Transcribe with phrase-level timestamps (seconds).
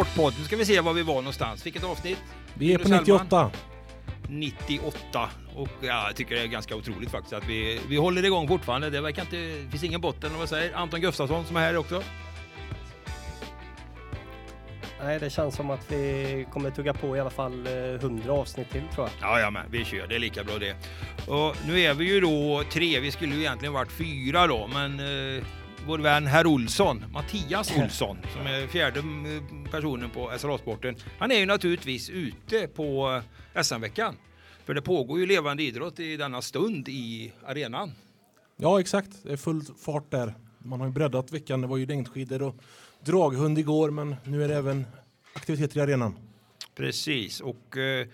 [0.00, 0.34] Sportpodd.
[0.38, 1.66] Nu ska vi se var vi var någonstans.
[1.66, 2.18] Vilket avsnitt?
[2.54, 3.26] Vi är på Linus Hellman?
[3.26, 3.50] 98.
[4.28, 5.30] 98.
[5.54, 8.90] Och ja, jag tycker det är ganska otroligt faktiskt att vi, vi håller igång fortfarande.
[8.90, 12.02] Det verkar inte, det finns ingen botten, vad säger Anton Gustafsson som är här också.
[15.02, 18.70] Nej, det känns som att vi kommer tugga på i alla fall eh, 100 avsnitt
[18.70, 19.30] till tror jag.
[19.30, 20.76] Ja, ja men vi kör, det är lika bra det.
[21.26, 25.00] Och nu är vi ju då tre, vi skulle ju egentligen varit fyra då, men
[25.00, 25.44] eh,
[25.86, 31.38] vår vän herr Olsson, Mattias Olsson, som är fjärde mm, personen på SLA-sporten, han är
[31.38, 33.20] ju naturligtvis ute på
[33.54, 34.16] eh, SM-veckan.
[34.64, 37.92] För det pågår ju levande idrott i denna stund i arenan.
[38.56, 39.10] Ja, exakt.
[39.22, 40.34] Det är full fart där.
[40.58, 41.60] Man har ju breddat veckan.
[41.60, 42.54] Det var ju längdskidor och
[43.04, 44.86] draghund igår, men nu är det även
[45.32, 46.16] aktiviteter i arenan.
[46.74, 48.06] Precis, och eh,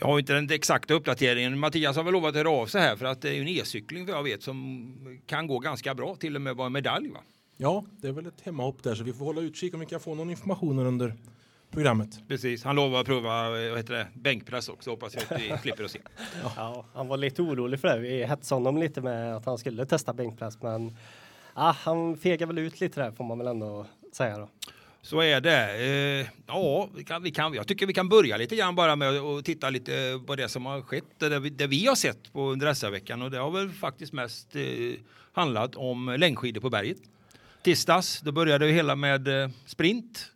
[0.00, 1.58] jag har inte den exakta uppdateringen.
[1.58, 4.06] Mattias har väl lovat att höra av sig här för att det är en e-cykling
[4.06, 7.20] vad jag vet som kan gå ganska bra, till och med vara medalj va?
[7.56, 10.00] Ja, det är väl ett hemmahopp där, så vi får hålla utkik om vi kan
[10.00, 11.14] få någon information under
[11.70, 12.28] programmet.
[12.28, 14.90] Precis, han lovar att prova vad heter det, bänkpress också.
[14.90, 16.00] Hoppas jag att vi slipper att se.
[16.56, 17.98] Ja, han var lite orolig för det.
[17.98, 20.96] Vi hetsade honom lite med att han skulle testa bänkpress, men
[21.54, 24.48] ah, han fegar väl ut lite där får man väl ändå säga då.
[25.06, 25.74] Så är det.
[26.20, 29.08] Eh, ja, vi kan, vi kan, jag tycker vi kan börja lite grann bara med
[29.08, 31.04] att titta lite på det som har skett.
[31.18, 34.12] Det vi, det vi har sett på under dessa veckan och det har väl faktiskt
[34.12, 34.62] mest eh,
[35.32, 36.96] handlat om längdskidor på berget.
[37.62, 40.32] Tisdags, då började det hela med eh, sprint.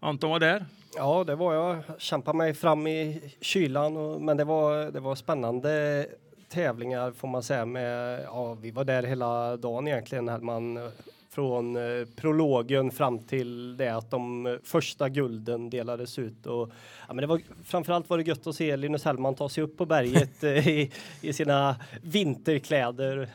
[0.00, 0.66] Anton var där.
[0.96, 1.82] Ja, det var jag.
[1.98, 6.06] Kämpade mig fram i kylan, och, men det var, det var spännande
[6.48, 7.66] tävlingar får man säga.
[7.66, 10.44] Med, ja, vi var där hela dagen egentligen.
[10.44, 10.90] Man
[11.36, 16.46] från eh, prologen fram till det att de eh, första gulden delades ut.
[16.46, 16.70] Och,
[17.08, 19.78] ja, men det var, framförallt var det gött att se Linus Hellman ta sig upp
[19.78, 23.28] på berget eh, i, i sina vinterkläder.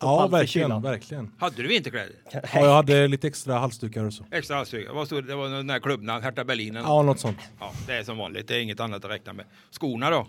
[0.00, 1.32] Ja, verkligen, verkligen.
[1.38, 2.14] Hade du vinterkläder?
[2.32, 4.24] Ja, jag hade lite extra halsdukar och så.
[4.30, 4.88] Extra halsduk.
[4.92, 5.28] Vad stod det?
[5.28, 6.82] Det var den där klubban, Hertha Berlinen.
[6.82, 7.38] Ja, något sånt.
[7.60, 8.48] Ja, det är som vanligt.
[8.48, 9.44] Det är inget annat att räkna med.
[9.70, 10.26] Skorna då?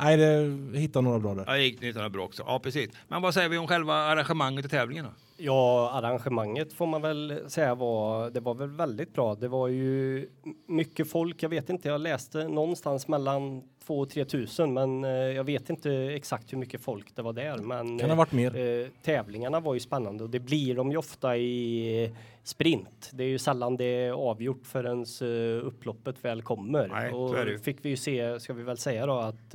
[0.00, 0.24] Nej, det,
[0.72, 1.44] jag hittade några bra där.
[1.46, 2.42] Ja, det gick lite bra också.
[2.46, 2.90] Ja, precis.
[3.08, 5.10] Men vad säger vi om själva arrangemanget och tävlingen då?
[5.42, 9.34] Ja, arrangemanget får man väl säga var, det var väl väldigt bra.
[9.34, 10.28] Det var ju
[10.66, 11.42] mycket folk.
[11.42, 15.70] Jag vet inte, jag läste någonstans mellan 2 och 3 tusen, men eh, jag vet
[15.70, 17.56] inte exakt hur mycket folk det var där.
[17.58, 18.56] Men Kan ha varit mer.
[18.82, 23.10] eh, tävlingarna var ju spännande och det blir de ju ofta i sprint.
[23.12, 26.88] Det är ju sällan det är avgjort förrän eh, upploppet väl kommer.
[26.88, 29.54] Nej, och fick vi ju se, ska vi väl säga då, att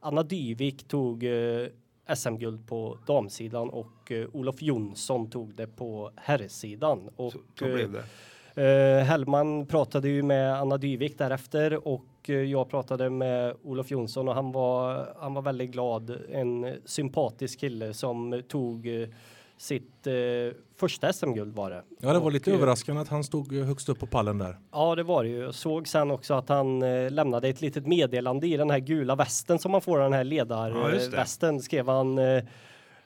[0.00, 1.24] Anna Dyvik tog
[2.14, 7.10] SM-guld på damsidan och eh, Olof Jonsson tog det på herrsidan.
[7.16, 8.02] Och, Så, så blev det.
[8.56, 14.28] Eh, Hellman pratade ju med Anna Dyvik därefter och eh, jag pratade med Olof Jonsson
[14.28, 16.18] och han var, han var väldigt glad.
[16.32, 19.08] En sympatisk kille som tog eh,
[19.58, 20.12] sitt eh,
[20.76, 21.82] första SM-guld var det.
[22.00, 24.38] Ja, det var Och, lite eh, överraskande att han stod eh, högst upp på pallen
[24.38, 24.58] där.
[24.72, 25.38] Ja, det var det ju.
[25.38, 29.14] Jag såg sen också att han eh, lämnade ett litet meddelande i den här gula
[29.16, 31.10] västen som man får, den här Ja, just det.
[31.10, 31.60] ledarvästen.
[31.60, 32.44] skrev han eh,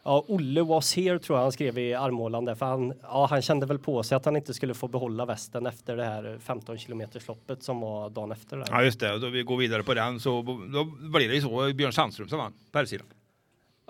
[0.03, 3.43] Ja, Olle was here tror jag han skrev i armhålan där, för han, ja, han
[3.43, 6.78] kände väl på sig att han inte skulle få behålla västen efter det här 15
[6.78, 8.56] kilometers loppet som var dagen efter.
[8.56, 8.66] Där.
[8.71, 9.12] Ja, just det.
[9.15, 11.72] Och då vi går vidare på den så då blir det ju så.
[11.75, 13.06] Björn Sandström som vann på herrsidan.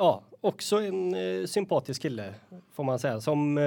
[0.01, 2.35] Ja, också en eh, sympatisk kille
[2.75, 3.65] får man säga som eh,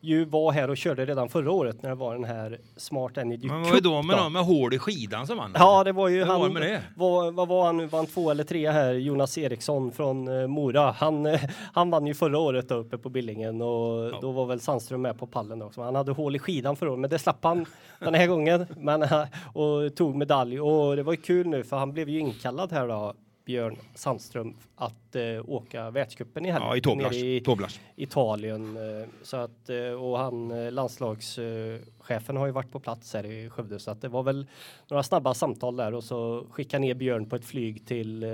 [0.00, 3.46] ju var här och körde redan förra året när det var den här Smart Energy
[3.46, 4.28] Men vad var det Cup då med, då.
[4.28, 5.54] med hål i skidan som vann?
[5.58, 6.42] Ja, det var ju var han.
[6.42, 6.82] det med det?
[6.96, 7.86] Vad, vad var han nu?
[7.86, 8.92] Vann två eller tre här?
[8.92, 10.90] Jonas Eriksson från eh, Mora.
[10.90, 11.40] Han, eh,
[11.72, 15.18] han vann ju förra året då uppe på Billingen och då var väl Sandström med
[15.18, 15.82] på pallen också.
[15.82, 17.66] Han hade hål i skidan förra året, men det slapp han
[17.98, 18.66] den här gången.
[18.76, 19.24] Men, eh,
[19.54, 22.88] och tog medalj och det var ju kul nu för han blev ju inkallad här
[22.88, 23.14] då.
[23.48, 27.12] Björn Sandström att eh, åka världscupen i helgen Ja, i Toblach.
[27.12, 27.80] nere i Toblach.
[27.96, 28.76] Italien.
[28.76, 33.50] eh, Så att, eh, och han eh, landslagschefen har ju varit på plats här i
[33.50, 34.46] Skövde så att det var väl
[34.90, 38.30] några snabba samtal där och så skicka ner Björn på ett flyg till eh,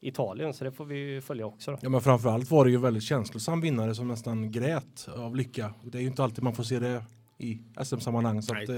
[0.00, 1.70] Italien så det får vi följa också.
[1.70, 1.78] Då.
[1.82, 5.74] Ja, men framförallt var det ju väldigt känslosam vinnare som nästan grät av lycka.
[5.84, 7.04] Det är ju inte alltid man får se det
[7.38, 8.42] i SM-sammanhang.
[8.42, 8.76] Så att, eh,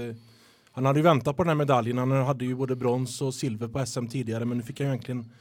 [0.73, 1.97] han hade ju väntat på den här medaljen.
[1.97, 4.93] Han hade ju både brons och silver på SM tidigare, men nu fick han ju
[4.93, 5.31] egentligen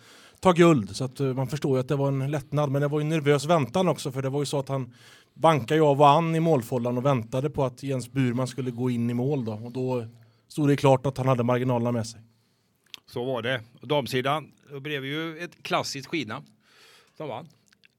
[0.40, 0.96] ta guld.
[0.96, 3.05] Så att, eh, man förstår ju att det var en lättnad, men det var ju
[3.06, 4.94] nervös väntan också, för det var ju så att han
[5.34, 8.90] bankade ju av och an i målfållan och väntade på att Jens Burman skulle gå
[8.90, 9.52] in i mål då.
[9.52, 10.06] Och då
[10.49, 12.20] stod det klart att han hade marginalerna med sig.
[13.06, 13.61] Så var det.
[13.81, 16.46] Och damsidan, då blev ju ett klassiskt skidnamn
[17.17, 17.49] som vann.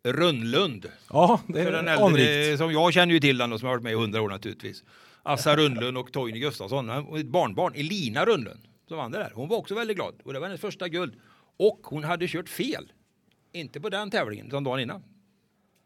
[0.03, 0.85] Rönnlund.
[1.09, 2.57] Ja, det För den är anrikt.
[2.57, 4.83] som jag känner ju till den och som har varit med i hundra år naturligtvis.
[5.23, 9.31] Assa Rönnlund och Torgny Gustafsson och ett barnbarn, Elina Rönnlund, som vann det där.
[9.35, 11.13] Hon var också väldigt glad och det var hennes första guld.
[11.57, 12.91] Och hon hade kört fel.
[13.51, 15.03] Inte på den tävlingen, utan dagen innan.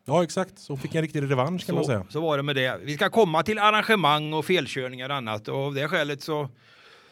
[0.06, 0.60] Ja, exakt.
[0.60, 2.06] Så fick en riktig revansch kan man Så, säga.
[2.10, 2.80] så var det med det.
[2.84, 6.50] Vi ska komma till arrangemang och felkörningar och annat och av det skälet så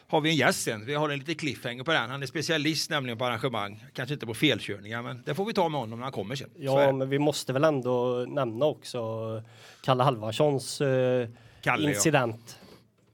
[0.08, 0.86] har vi en gäst sen.
[0.86, 2.10] Vi har en liten cliffhanger på den.
[2.10, 3.86] Han är specialist nämligen på arrangemang.
[3.94, 6.50] Kanske inte på felkörningar, men det får vi ta med honom när han kommer sen.
[6.58, 9.00] Ja, men vi måste väl ändå nämna också
[9.84, 11.30] Kalle Halvarssons eh,
[11.66, 11.96] Kalle, ja.
[11.96, 12.60] incident.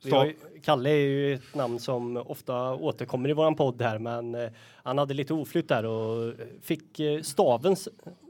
[0.01, 4.50] Ju, Kalle är ju ett namn som ofta återkommer i våran podd här, men eh,
[4.83, 7.75] han hade lite oflytt där och fick eh, staven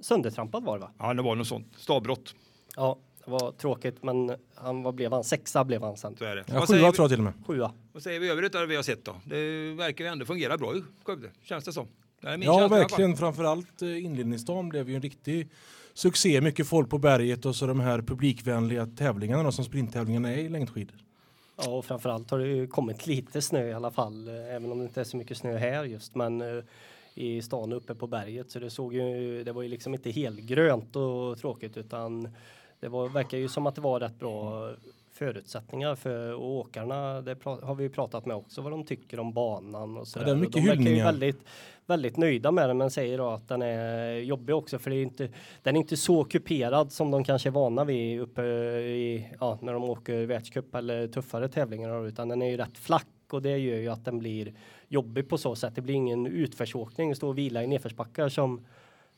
[0.02, 0.92] söndertrampad var det va?
[1.00, 1.68] Ja, det var något sånt.
[1.78, 2.36] Stavbrott.
[2.76, 5.24] Ja, det var tråkigt, men han, vad blev han?
[5.24, 6.18] Sexa blev han sen.
[6.18, 6.44] Så är det.
[6.48, 7.34] Ja, sjua tror jag till och med.
[7.48, 7.74] Sjua.
[7.92, 9.16] vad säger vi övrigt det vi har sett då?
[9.26, 11.88] Det verkar ju ändå fungera bra i Skövde, känns det som.
[12.22, 13.18] Det är min Ja, verkligen.
[13.18, 15.50] Framförallt eh, inledningsdagen blev ju en riktig
[15.94, 16.42] succé.
[16.42, 20.50] Mycket folk på berget och så de här publikvänliga tävlingarna då, som sprinttävlingarna är i
[20.50, 20.96] längdskidor.
[21.58, 24.78] Ja, och framförallt har det ju kommit lite snö i alla fall, eh, även om
[24.78, 26.64] det inte är så mycket snö här just, men eh,
[27.14, 30.96] i stan uppe på berget så det såg ju, det var ju liksom inte helgrönt
[30.96, 32.30] och tråkigt utan
[32.80, 34.70] det var, verkar ju som att det var rätt bra
[35.26, 37.22] förutsättningar för åkarna.
[37.22, 40.24] Det har vi ju pratat med också vad de tycker om banan och så Ja,
[40.24, 40.34] det är.
[40.34, 41.06] Och mycket de verkar ju hyllningar.
[41.06, 41.40] väldigt,
[41.86, 45.04] väldigt nöjda med den men säger då att den är jobbig också för det är
[45.04, 45.30] inte,
[45.64, 49.74] den är inte så kuperad som de kanske är vana vid uppe i, ja, när
[49.74, 53.78] de åker världscup eller tuffare tävlingar utan den är ju rätt flack och det gör
[53.78, 54.54] ju att den blir
[54.88, 55.76] jobbig på så sätt.
[55.76, 58.66] Det blir ingen utförsåkning, stå och vila i nedförsbackar som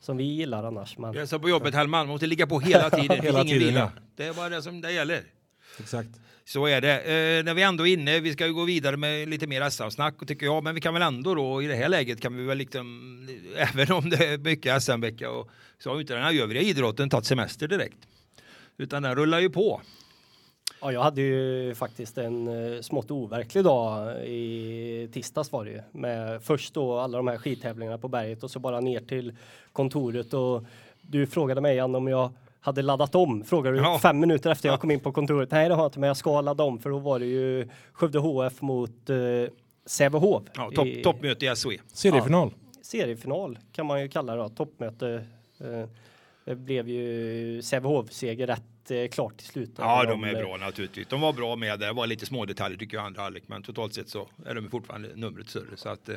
[0.00, 0.98] som vi gillar annars.
[0.98, 3.20] Men Jag är så på jobbet Hellman, man måste ligga på hela tiden.
[3.22, 3.80] Hela ingen tiden, vila.
[3.80, 4.02] ja.
[4.16, 5.20] Det är bara det som det gäller.
[5.80, 6.08] Exakt.
[6.44, 7.00] Så är det.
[7.00, 10.14] Eh, när vi ändå är inne, vi ska ju gå vidare med lite mer SM-snack
[10.26, 12.58] tycker jag, men vi kan väl ändå då i det här läget kan vi väl
[12.58, 16.62] liksom, även om det är mycket SM-vecka och så har ju inte den här övriga
[16.62, 17.98] idrotten tagit semester direkt.
[18.76, 19.80] Utan den rullar ju på.
[20.80, 25.82] Ja, jag hade ju faktiskt en eh, smått overklig dag i tisdags var det ju.
[25.92, 29.36] Med först då alla de här skidtävlingarna på berget och så bara ner till
[29.72, 30.64] kontoret och
[31.00, 32.32] du frågade mig Ann om jag
[32.64, 33.44] hade laddat om.
[33.44, 33.98] Frågade du Ja.
[33.98, 35.50] fem minuter efter jag kom in på kontoret.
[35.50, 37.68] Nej, det har jag inte, men jag ska ladda om för då var det ju
[37.92, 39.16] Skövde HF mot eh,
[39.86, 40.42] Sävehof.
[40.54, 41.78] Ja, topp, i toppmöte i SOE.
[41.92, 42.54] Seriefinal.
[42.82, 45.24] Seriefinal kan man ju kalla det då, toppmöte.
[45.60, 45.88] Eh,
[46.44, 49.70] det blev ju Sävehof-seger rätt eh, klart till slut.
[49.78, 51.06] Ja, de är eh, bra naturligtvis.
[51.08, 51.86] De var bra med där.
[51.86, 54.70] Det var lite små detaljer tycker jag andra halvlek, men totalt sett så är de
[54.70, 55.76] fortfarande numret större.
[55.76, 56.16] Så att, eh,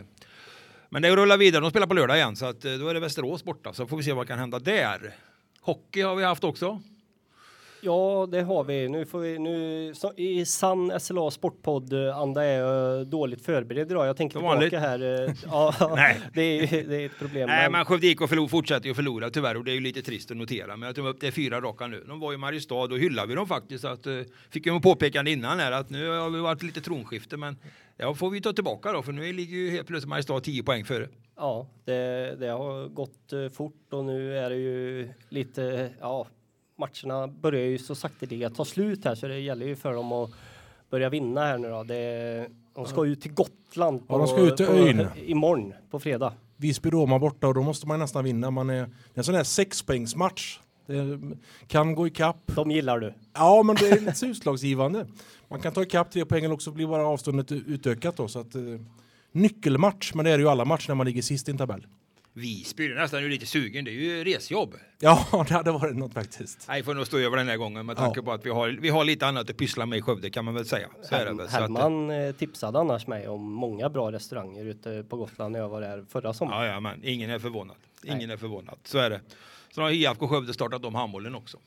[0.90, 1.62] men det rullar vidare.
[1.62, 3.74] De spelar på lördag igen, så att, eh, då är det Västerås borta.
[3.74, 5.16] Så får vi se vad kan hända där.
[5.68, 6.82] Hockey har vi haft också.
[7.82, 8.90] Ja, det har vi.
[8.90, 14.08] Nu får vi nu så, i sann SLA Sportpodd anda är jag dåligt förberedd idag.
[14.08, 15.24] Jag tänker tillbaka här.
[15.30, 16.20] eh, Ja, Nej.
[16.34, 17.48] det är, det är ett problem.
[17.48, 19.80] Nej, men- men Skövde IK förlor, fortsätter ju att förlora tyvärr och det är ju
[19.82, 20.78] lite trist att notera.
[20.78, 22.04] Men jag tog upp det är fyra raka nu.
[22.08, 23.86] De var i Mariestad och hyllade vi dem faktiskt.
[23.86, 24.14] Att, eh,
[24.50, 27.58] fick ju en påpekande innan här att nu har vi varit lite tronskifte, men
[27.98, 30.86] ja, får vi ta tillbaka då, för nu ligger ju helt plötsligt Mariestad 10 poäng
[30.86, 31.08] före.
[31.38, 36.28] Ja, det, det har gått eh, fort och nu är det ju lite, ja,
[36.76, 40.30] matcherna börjar ju så sakteliga ta slut här så det gäller ju för dem att
[40.90, 41.84] börja vinna här nu då.
[41.84, 45.08] Det, de ska ut till Gotland Ja, de ska ut till på, ön.
[45.26, 46.34] imorgon på fredag.
[46.58, 48.52] Visby-Roma borta och då måste man nästan vinna.
[48.52, 50.60] Man är, en sån här sexpoängsmatch.
[50.86, 51.20] Det
[51.68, 52.38] kan gå ikapp.
[52.46, 53.14] De gillar du.
[53.34, 55.08] Ja, men det är lite utslagsgivande.
[55.48, 58.28] Man kan ta ikapp tre poäng eller också blir bara avståndet utökat då.
[58.28, 58.62] Så att, eh,
[59.32, 61.88] nyckelmatch, men det är det ju alla matcher när man ligger sist i en tabell.
[62.34, 63.86] Visby är nästan ju lite sugen.
[63.86, 64.76] Det är ju resjobb.
[65.00, 66.66] Ja, det hade varit något faktiskt.
[66.68, 68.24] Nej, får nog stå över den här gången med tanke Ja.
[68.24, 70.54] på att vi har, vi har lite annat att pyssla med i Skövde kan man
[70.54, 70.88] väl säga.
[71.04, 71.50] Så är det väl.
[71.50, 75.60] Så att, Hellman eh, tipsade annars mig om många bra restauranger ute på Gotland när
[75.60, 76.66] jag var där förra sommaren.
[76.68, 77.78] ja, ja, men ingen är förvånad.
[78.04, 78.78] Ingen är förvånad.
[78.84, 79.22] Så är det.
[79.76, 81.58] Så har IFK Skövde startat om handbollen också.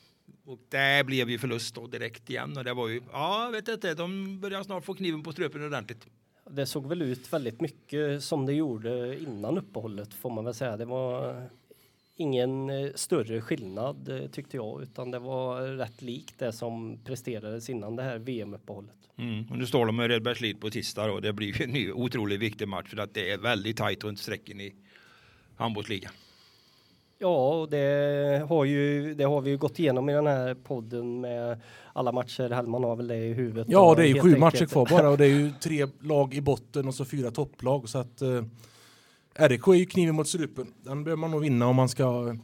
[0.45, 2.57] Och det blev ju förlust då direkt igen.
[2.57, 6.07] Och det var ju, ja, vet inte, de börjar snart få kniven på strupen ordentligt.
[6.49, 10.77] Det såg väl ut väldigt mycket som det gjorde innan uppehållet får man väl säga.
[10.77, 11.43] Det var
[12.15, 17.69] ingen eh, större skillnad eh, tyckte jag utan det var rätt likt det som presterades
[17.69, 18.95] innan det här VM-uppehållet.
[19.17, 19.45] Mm.
[19.51, 22.67] Och nu står de med Redbergslid på tisdag och det blir en ny otroligt viktig
[22.67, 24.73] match för att det är väldigt tajt runt strecken i
[25.55, 26.11] handbollsligan.
[27.19, 31.21] Ja, och det har, ju, det har vi ju gått igenom i den här podden
[31.21, 31.61] med
[31.93, 32.49] alla matcher.
[32.49, 33.67] Hellman har väl det i huvudet.
[33.69, 36.33] Ja, det är ju sju enkelt- matcher kvar bara och det är ju tre lag
[36.33, 37.89] i botten och så fyra topplag.
[37.89, 38.43] Så att eh,
[39.35, 40.73] RIK är ju kniven mot strupen.
[40.83, 42.35] Den behöver man nog vinna om man ska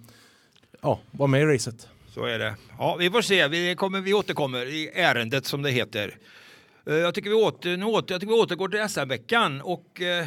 [0.82, 1.88] ja, vara med i racet.
[2.14, 2.56] Så är det.
[2.80, 3.48] Ja, vi får se.
[3.48, 6.18] Vi, kommer, vi återkommer i ärendet som det heter.
[6.86, 10.26] Eh, Jag tycker vi, åter, nu åter, jag tycker vi återgår till SM-veckan och eh,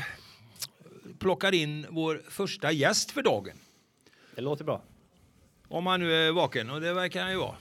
[1.19, 3.57] plockar in vår första gäst för dagen.
[4.35, 4.83] Det låter bra.
[5.69, 7.55] Om han nu är vaken och det verkar han ju vara.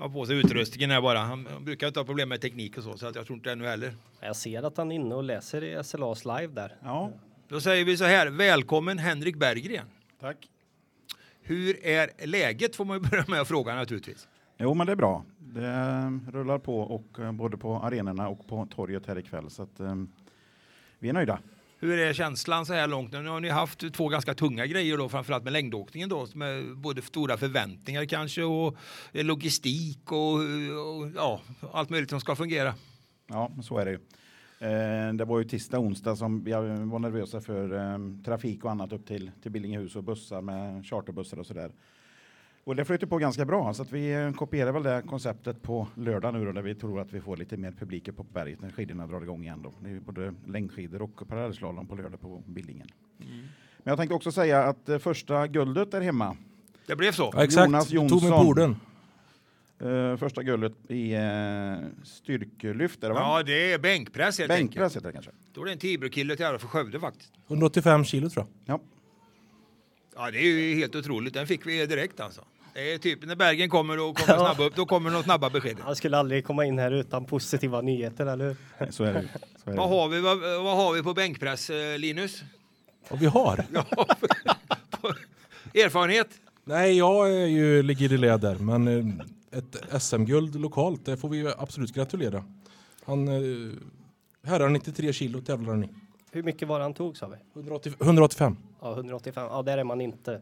[0.00, 1.18] Har på sig utrustningen här bara.
[1.18, 3.50] Han, han brukar inte ha problem med teknik och så, så att jag tror inte
[3.50, 3.94] det nu heller.
[4.20, 6.76] Jag ser att han är inne och läser i SLAs live där.
[6.82, 7.10] Ja,
[7.48, 8.26] Då säger vi så här.
[8.26, 9.86] Välkommen Henrik Berggren.
[10.20, 10.36] tack.
[11.42, 14.28] Hur är läget får man ju börja med att fråga naturligtvis.
[14.58, 15.24] Jo, men det är bra.
[15.38, 19.80] Det rullar på och eh, både på arenorna och på torget här ikväll så att
[19.80, 20.12] um,
[20.98, 21.38] vi är nöjda.
[21.82, 23.12] Hur är känslan så här långt?
[23.12, 27.02] Nu har ni haft två ganska tunga grejer då, framförallt med längdåkningen då, med både
[27.02, 28.76] stora förväntningar kanske och
[29.12, 31.40] eh, logistik och, och ja,
[31.72, 32.74] allt möjligt som ska fungera.
[33.26, 33.98] Ja, så är det ju.
[34.68, 38.92] Eh, det var ju tisdag, onsdag som vi var nervösa för eh, trafik och annat
[38.92, 41.72] upp till, till Billingehus och bussar med charterbussar och sådär.
[42.70, 45.88] Och det flöt på ganska bra så att vi eh, kopierar väl det konceptet på
[45.94, 48.70] lördag nu då, där vi tror att vi får lite mer publiker på berget när
[48.70, 49.72] skidorna drar igång igen då.
[49.80, 52.88] Det är både längdskidor och parallellslalom på lördag på Billingen.
[53.20, 53.38] Mm.
[53.78, 56.36] Men jag tänkte också säga att eh, första guldet är hemma.
[56.86, 57.32] Det blev så?
[57.34, 58.20] Ja, exakt, Jonas Jonsson.
[58.20, 58.76] tog mig på orden.
[59.82, 63.20] Uh, första guldet i uh, styrkelyft, är det va?
[63.20, 64.96] Ja, det är bänkpress helt bänkpress enkelt.
[64.96, 65.30] heter det kanske.
[65.52, 67.32] Då är det en Tibro-kille till ära för Skövde faktiskt.
[67.48, 68.74] 185 kilo tror jag.
[68.74, 68.80] Ja.
[70.16, 71.34] Ja, det är ju helt otroligt.
[71.34, 72.44] Den fick vi direkt alltså.
[72.74, 74.46] Det är typ när Bergen kommer och kommer ja.
[74.46, 75.76] snabba upp, då kommer de snabba besked.
[75.80, 78.44] Han skulle aldrig komma in här utan positiva nyheter, eller
[78.78, 78.90] hur?
[78.90, 79.28] Så är det.
[79.64, 79.78] Så är det.
[79.78, 82.42] Vad, har vi, vad, vad, har vi på bänkpress, eh, Linus?
[83.08, 83.56] Vad vi har?
[85.74, 86.28] Erfarenhet?
[86.64, 91.28] Nej, jag är ju, ligger i led där, men eh, ett SM-guld lokalt, det får
[91.28, 92.44] vi absolut gratulera.
[93.04, 93.72] Han eh,
[94.42, 95.88] herrar 93 kilo tävlar han i.
[96.32, 97.36] Hur mycket var han tog sa vi?
[97.54, 98.56] 180, 185.
[98.80, 99.46] Ja, 185.
[99.50, 100.40] Ja, där är man inte.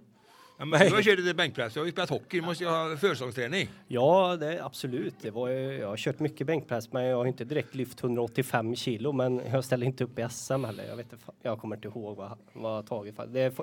[0.59, 2.71] Ja, men du har kört lite bänkpress, du har ju spelat hockey, du måste ju
[2.71, 3.69] ha försäsongsträning.
[3.89, 5.15] Ja, det, absolut.
[5.21, 9.13] Det var, jag har kört mycket bänkpress, men jag har inte direkt lyft 185 kilo.
[9.13, 10.85] Men jag ställer inte upp i SM heller.
[10.85, 11.07] Jag, vet
[11.43, 13.21] jag kommer inte ihåg vad, vad jag tagit.
[13.29, 13.59] Det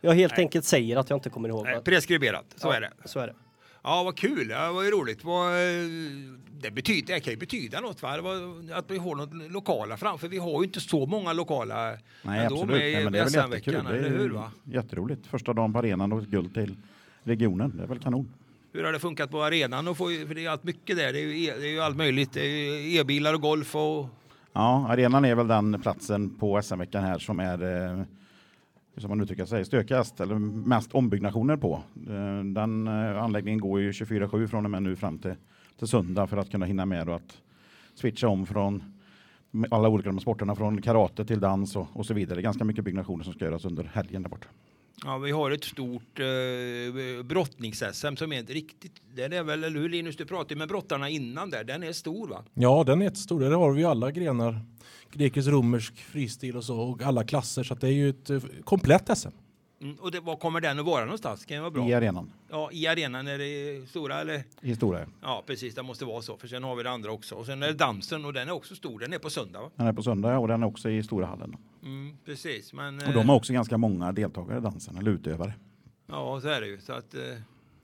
[0.00, 0.44] jag helt Nej.
[0.44, 1.64] enkelt säger att jag inte kommer ihåg.
[1.64, 2.90] Nej, preskriberat, så ja, är det.
[3.04, 3.34] Så är det.
[3.82, 4.50] Ja, vad kul.
[4.50, 5.24] Ja, vad roligt.
[5.24, 5.52] Vad,
[6.62, 8.10] det, betyder, det kan ju betyda något, va?
[8.72, 10.28] att vi har något lokala framför.
[10.28, 12.68] Vi har ju inte så många lokala Nej, absolut.
[12.68, 13.84] Nej, men det är väl jättekul.
[13.84, 14.50] Det är hur, va?
[14.64, 15.26] jätteroligt.
[15.26, 16.76] Första dagen på arenan och guld till
[17.22, 17.76] regionen.
[17.76, 18.28] Det är väl kanon.
[18.72, 19.88] Hur har det funkat på arenan?
[19.88, 21.12] Och få, för det är allt mycket där.
[21.12, 22.36] Det är ju, e, det är ju allt möjligt.
[22.36, 24.06] E-bilar och golf och...
[24.52, 28.04] Ja, arenan är väl den platsen på SM-veckan här som är eh,
[28.96, 30.34] som man uttrycker sig, stökigast eller
[30.68, 31.82] mest ombyggnationer på.
[32.08, 35.34] Eh, den eh, anläggningen går ju 24-7 från och med nu fram till,
[35.78, 37.40] till söndag för att kunna hinna med och att
[37.94, 38.82] switcha om från
[39.70, 42.42] alla olika de sporterna från karate till dans och, och så vidare.
[42.42, 44.48] Ganska mycket byggnationer som ska göras under helgen där borta.
[45.04, 46.24] Ja, vi har ett stort eh,
[47.22, 51.08] brottnings-SM som är inte riktigt, den är väl, eller hur Linus, du pratade med brottarna
[51.08, 52.44] innan där, den är stor va?
[52.54, 54.60] Ja, den är jättestor, där har vi alla grenar
[55.12, 59.18] grekisk, romersk, fristil och så och alla klasser så det är ju ett uh, komplett
[59.18, 59.28] SM.
[59.82, 61.44] Mm, och det, var kommer den att vara någonstans?
[61.44, 61.88] Kan det vara bra?
[61.88, 62.32] I arenan.
[62.50, 64.44] Ja, i arenan är det stora eller?
[64.60, 65.06] I stora.
[65.22, 65.74] Ja, precis.
[65.74, 66.36] Det måste vara så.
[66.36, 67.34] För sen har vi det andra också.
[67.34, 68.98] Och sen är det dansen och den är också stor.
[68.98, 69.70] Den är på söndag va?
[69.76, 71.56] Den är på söndag och den är också i stora hallen.
[71.82, 72.72] Mm, precis.
[72.72, 75.54] Men, och de har också ganska många deltagare i dansen, eller utövare.
[76.06, 76.78] Ja, så är det ju.
[76.78, 77.20] Så att, eh,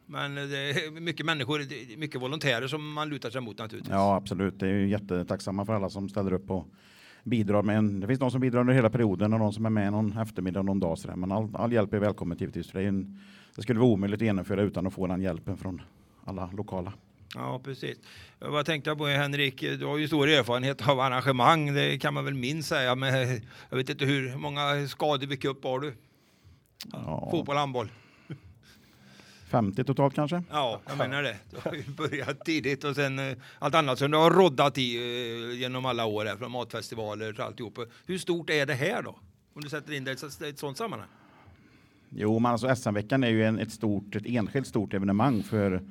[0.07, 1.61] men det är mycket människor,
[1.97, 3.93] mycket volontärer som man lutar sig mot naturligtvis.
[3.93, 4.61] Ja, absolut.
[4.61, 6.67] Det är ju jättetacksamma för alla som ställer upp och
[7.25, 9.71] bidrar med en, det finns någon som bidrar under hela perioden och någon som är
[9.71, 11.17] med någon eftermiddag någon dag sådär.
[11.17, 12.71] Men all, all hjälp är välkommen givetvis.
[12.73, 13.21] Det, är en,
[13.57, 15.83] det skulle vara omöjligt att genomföra utan att få den hjälpen från
[16.25, 16.93] alla lokala.
[17.35, 17.99] Ja, precis.
[18.39, 19.61] Vad tänkte jag på Henrik?
[19.61, 21.75] Du har ju stor erfarenhet av arrangemang.
[21.75, 22.95] Det kan man väl minst säga.
[22.95, 25.95] Men jag vet inte hur många skador vid cup har du?
[26.93, 27.29] Ja.
[27.31, 27.89] Fotboll, handboll?
[29.49, 30.43] 50 totalt kanske?
[30.51, 31.37] Ja, jag menar det.
[31.51, 34.99] Du har ju börjat tidigt och sen uh, allt annat som du har roddat i
[34.99, 37.79] uh, genom alla år här, från matfestivaler till alltihop.
[38.07, 39.19] Hur stort är det här då?
[39.55, 41.09] Om du sätter in det i ett, sådant sammanhang?
[42.11, 45.83] Jo, men alltså SM-veckan är ju en, ett stort, ett enskilt stort evenemang för,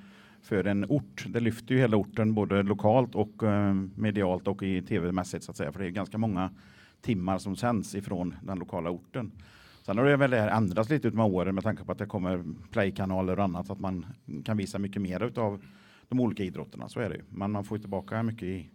[0.48, 1.26] för en ort.
[1.28, 5.58] Det lyfter ju hela orten både lokalt och uh, medialt och i tv-mässigt så att
[5.58, 5.72] säga.
[5.72, 6.52] För det är ganska många
[7.02, 9.32] timmar som sänds ifrån den lokala orten.
[9.82, 12.44] Sen har det väl ändrats lite ut med åren med tanke på att det kommer
[12.72, 14.06] playkanaler och annat att man
[14.46, 15.62] kan visa mycket mer av
[16.10, 16.90] de olika idrotterna.
[16.90, 17.22] Så är det ju.
[17.30, 18.70] Men man får tillbaka mycket i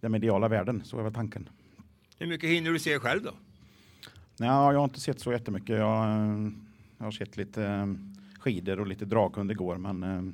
[0.00, 0.82] den mediala världen.
[0.84, 1.48] Så är väl tanken.
[2.18, 3.30] Hur mycket hinner du se själv då?
[4.36, 5.78] Nej, jag har inte sett så jättemycket.
[5.78, 6.06] Jag,
[6.98, 7.86] jag har sett lite eh,
[8.38, 10.32] skidor och lite draghund igår, men eh,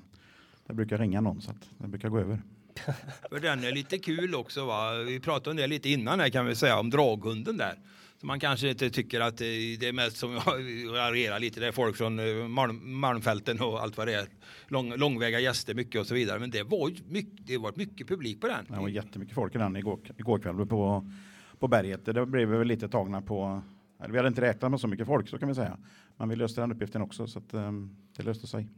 [0.68, 2.42] det brukar ringa någon så att det brukar gå över.
[3.30, 4.94] För den är lite kul också va?
[5.06, 7.74] Vi pratade om det lite innan här kan vi säga om draghunden där.
[8.20, 9.44] Så man kanske inte tycker att det
[9.88, 10.34] är mest som
[10.92, 11.60] varierar lite.
[11.60, 14.26] Det är folk från eh, Malm, Malmfälten och allt vad det är.
[14.68, 16.38] Lång, långväga gäster mycket och så vidare.
[16.38, 18.64] Men det var mycket, det var mycket publik på den.
[18.68, 21.10] Det var jättemycket folk i den igår, igår kväll på,
[21.58, 22.04] på berget.
[22.04, 23.62] Det blev vi lite tagna på.
[24.08, 25.78] Vi hade inte räknat med så mycket folk så kan vi säga.
[26.16, 28.68] Men vi löste den uppgiften också så att um, det löste sig.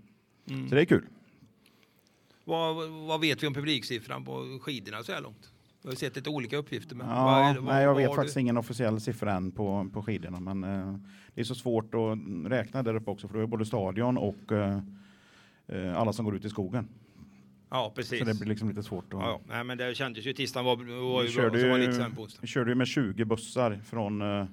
[0.50, 0.68] Mm.
[0.68, 1.06] Så det är kul.
[2.50, 5.52] Vad, vad vet vi om publiksiffran på skidorna så här långt?
[5.82, 6.96] Jag har sett lite olika uppgifter.
[6.96, 8.40] Men Ja, vad vad- nej, jag vet faktiskt du?
[8.40, 10.96] ingen officiell siffra än på, på skidorna, men eh,
[11.34, 12.18] det är så svårt att
[12.50, 14.78] räkna där uppe också, för det är både stadion och eh,
[15.66, 16.88] eh, alla som går ut i skogen.
[17.70, 18.18] Ja, precis.
[18.18, 19.14] Så det blir liksom lite svårt.
[19.14, 19.40] Att, Ja.
[19.48, 21.90] Nej, men det kändes ju tisdagen var, var vi, ju bra, körde var det ju,
[21.90, 22.38] lite på onsdag.
[22.42, 24.46] vi körde ju med 20 bussar från, eh,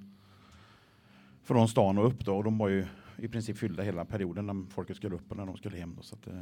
[1.44, 2.86] från stan och upp då, och de var ju
[3.18, 5.96] i princip fyllda hela perioden när folket skulle upp och när de skulle hem.
[5.96, 6.34] Då, så att, eh,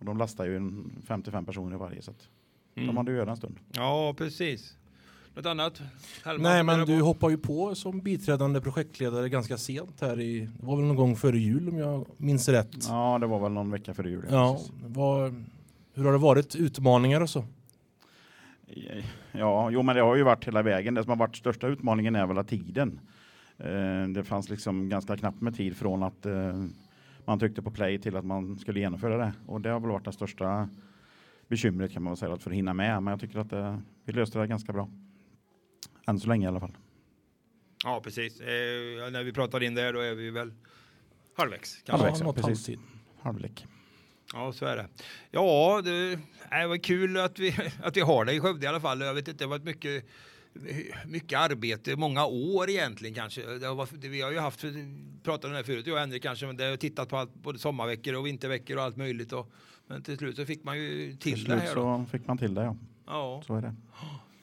[0.00, 2.28] och de lastar ju en 55 personer i varje, så att
[2.74, 2.96] de Mm.
[2.96, 3.56] hade att göra en stund.
[3.72, 4.76] Ja, precis.
[5.34, 5.82] Något annat?
[6.24, 7.04] Hellman, Nej, men du på?
[7.04, 11.16] hoppar ju på som biträdande projektledare ganska sent här i, det var väl någon gång
[11.16, 12.76] före jul om jag minns rätt.
[12.88, 14.26] Ja, det var väl någon vecka före jul.
[14.30, 15.44] Ja, vad,
[15.94, 16.56] hur har det varit?
[16.56, 17.44] Utmaningar och så?
[19.32, 20.94] Ja, jo, men det har ju varit hela vägen.
[20.94, 23.00] Det som har varit största utmaningen är väl att tiden.
[23.58, 26.64] Eh, det fanns liksom ganska knappt med tid från att eh,
[27.24, 29.32] man tryckte på play till att man skulle genomföra det.
[29.46, 30.68] Och det har väl varit det största
[31.48, 33.02] bekymret kan man väl säga, att för att hinna med.
[33.02, 34.90] Men jag tycker att eh, vi löste det ganska bra.
[36.06, 36.76] Än så länge i alla fall.
[37.84, 38.40] Ja, precis.
[38.40, 38.46] Eh,
[39.10, 40.52] när vi pratar in där då är vi väl
[41.36, 41.74] halvvägs.
[41.74, 41.92] Kanske.
[41.92, 42.78] Halvvägs, ja, något precis.
[43.22, 43.66] Halvlek.
[44.32, 44.86] Ja, så är det.
[45.30, 46.18] Ja, det,
[46.50, 49.00] det var kul att vi, att vi har det i Skövde i alla fall.
[49.00, 50.04] Jag vet inte, det har varit mycket,
[51.06, 53.58] mycket arbete, många år egentligen kanske.
[53.74, 54.64] Varit, vi har ju haft,
[55.22, 57.34] pratat om det här förut, jag och Henrik kanske, men det har tittat på allt,
[57.34, 59.32] både sommarveckor och vinterveckor och allt möjligt.
[59.32, 59.52] Och,
[59.86, 62.04] men till slut så fick man ju till Till det slut här då.
[62.04, 62.76] så fick man till det, ja.
[63.06, 63.74] Ja, Så är det.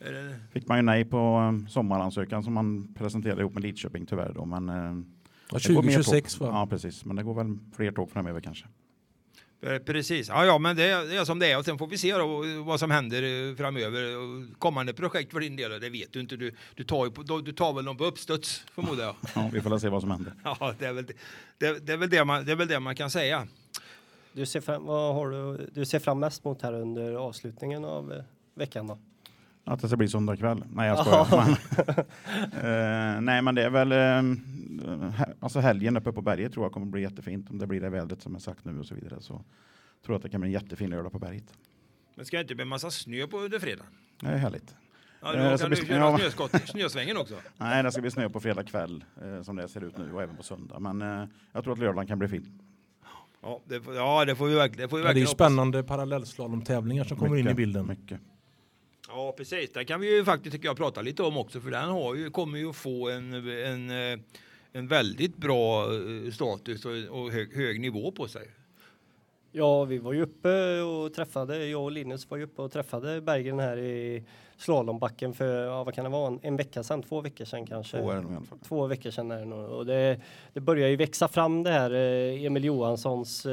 [0.08, 1.16] är det, Fick man ju nej på
[1.62, 4.44] eh, sommaransökan som man presenterade ihop med Lidköping tyvärr då.
[4.44, 4.74] Men, eh,
[5.50, 6.48] Ja, det går mer 2026 tåg.
[6.48, 6.54] va?
[6.54, 7.04] Ja, precis.
[7.04, 8.66] Men det går väl fler tåg framöver kanske.
[9.60, 12.14] Eh, Precis, ja, ja men det är, som det är och sen får vi se
[12.14, 14.54] då vad som händer eh, framöver.
[14.58, 16.36] Kommande projekt för din del, det vet du inte.
[16.36, 19.16] Du, du, tar, ju på, du tar väl dem på uppstuds förmodar jag.
[19.34, 20.32] Ja, vi får väl se vad som händer.
[20.44, 21.14] Ja, det är väl det,
[21.58, 23.46] det, det, är väl det, man, det är väl det man kan säga.
[24.32, 28.12] Du ser, fram, vad har du, du ser fram mest mot här under avslutningen av
[28.12, 28.22] eh,
[28.54, 28.98] veckan då?
[29.68, 30.64] Att det ska bli söndag kväll.
[30.72, 31.48] Nej, jag skojar.
[31.48, 33.92] uh, nej, men det är väl...
[33.92, 37.50] Uh, alltså helgen uppe på berget tror jag kommer bli jättefint.
[37.50, 39.20] Om det blir det vädret som är sagt nu och så vidare.
[39.20, 39.44] Så tror
[40.06, 41.52] jag att det kan bli en jättefin lördag på berget.
[42.14, 43.84] Men ska det inte bli en massa snö på under fredag?
[44.20, 44.74] Det är härligt.
[45.22, 47.34] Ja, Eh, då kan du blir- köra snöskott, snösvängen också.
[47.56, 50.22] Nej, det ska bli snö på fredag kväll eh, som det ser ut nu och
[50.22, 50.78] även på söndag.
[50.78, 52.60] Men eh, jag tror att lördagen kan bli fin.
[53.42, 55.24] Ja, det, får- ja, det får vi verkligen, det får vi Ja, det är ju
[55.24, 57.86] verkligen spännande parallellslalomtävlingar som kommer in i Mycket, bilden.
[57.86, 58.20] Mycket.
[59.08, 59.72] Ja, precis.
[59.72, 62.30] Den kan vi ju faktiskt tycker jag prata lite om också, för den har ju,
[62.30, 64.18] kommer ju få en, en, eh,
[64.72, 68.48] en väldigt bra eh, status och, och hög, hög nivå på sig.
[69.52, 73.20] Ja, vi var ju uppe och träffade, jag och Linus var ju uppe och träffade
[73.20, 74.24] Bergen här i
[74.56, 78.00] slalombacken för, ja, vad kan det vara, en, en vecka sedan, två veckor sedan kanske.
[78.00, 78.58] Så är det nog i alla fall.
[78.58, 79.70] Två veckor sedan är det nog.
[79.70, 80.20] Och det,
[80.52, 83.46] det börjar ju växa fram det här eh, Emil Johanssons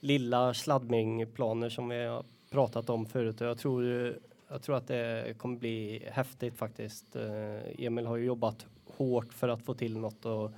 [0.00, 3.40] lilla sladdmingplaner som vi har pratat om förut.
[3.40, 4.14] Och jag tror,
[4.50, 7.16] jag tror att det kommer bli häftigt faktiskt.
[7.16, 10.52] Eh, Emil har ju jobbat hårt för att få till något och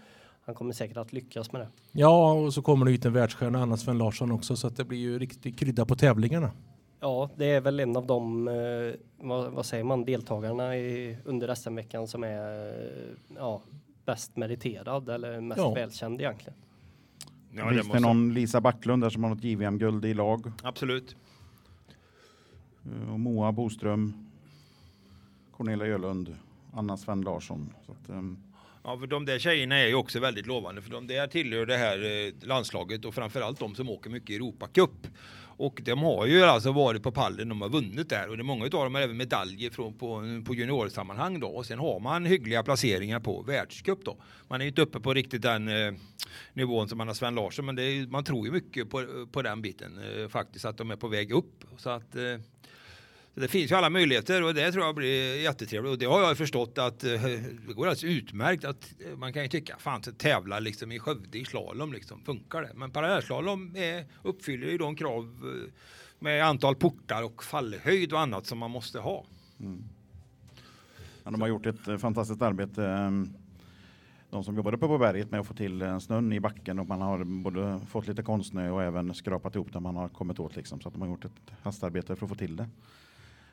[0.45, 1.69] han kommer säkert att lyckas med det.
[1.93, 4.85] Ja, och så kommer det hit en världsstjärna, Anna Sven Larsson också, så att det
[4.85, 6.51] blir ju riktigt krydda på tävlingarna.
[7.01, 8.95] Ja, det är väl en av de, eh,
[9.27, 13.63] vad, vad säger man, deltagarna i, under SM-veckan som är eh, ja,
[14.05, 15.75] bäst meriterad eller mest Ja.
[15.75, 16.55] välkänd egentligen.
[17.53, 20.53] Ja, Finns det någon Lisa Backlund där som har något JVM-guld i lag?
[20.63, 21.17] Absolut.
[22.93, 24.13] Eh, och Moa Boström,
[25.57, 26.37] Cornelia Ölund,
[26.73, 27.73] Anna Sven Larsson.
[27.87, 28.37] Så att, ehm,
[28.85, 31.77] Ja, för de där tjejerna är ju också väldigt lovande, för de där tillhör det
[31.77, 35.07] här eh, landslaget och framförallt de som åker mycket Europacup.
[35.59, 38.45] Och de har ju alltså varit på pallen, de har vunnit där och det är
[38.45, 41.49] många av dem har även medaljer från, på, på juniorsammanhang då.
[41.49, 44.17] Och sen har man hyggliga placeringar på världscup då.
[44.49, 45.95] Man är ju inte uppe på riktigt den eh,
[46.53, 49.43] nivån som man har Sven Larsson, men det är, man tror ju mycket på, på
[49.43, 51.65] den biten eh, faktiskt, att de är på väg upp.
[51.77, 52.23] Så att eh,
[53.39, 55.93] det finns ju alla möjligheter och det tror jag blir jättetrevligt.
[55.93, 57.11] Och det har jag förstått att eh,
[57.67, 60.99] det går alldeles utmärkt att eh, man kan ju tycka fan så tävla liksom i
[60.99, 62.71] Skövde i slalom liksom funkar det.
[62.75, 65.73] Men parallellslalom är, uppfyller ju de krav eh,
[66.19, 69.25] med antal portar och fallhöjd och annat som man måste ha.
[69.61, 69.85] Mm.
[71.25, 73.11] ja, de har gjort ett fantastiskt arbete.
[74.31, 77.01] De som jobbade uppe på berget med att få till snön i backen och man
[77.01, 80.81] har både fått lite konstsnö och även skrapat ihop där man har kommit åt liksom.
[80.81, 82.69] Så att de har gjort ett hastarbete för att få till det.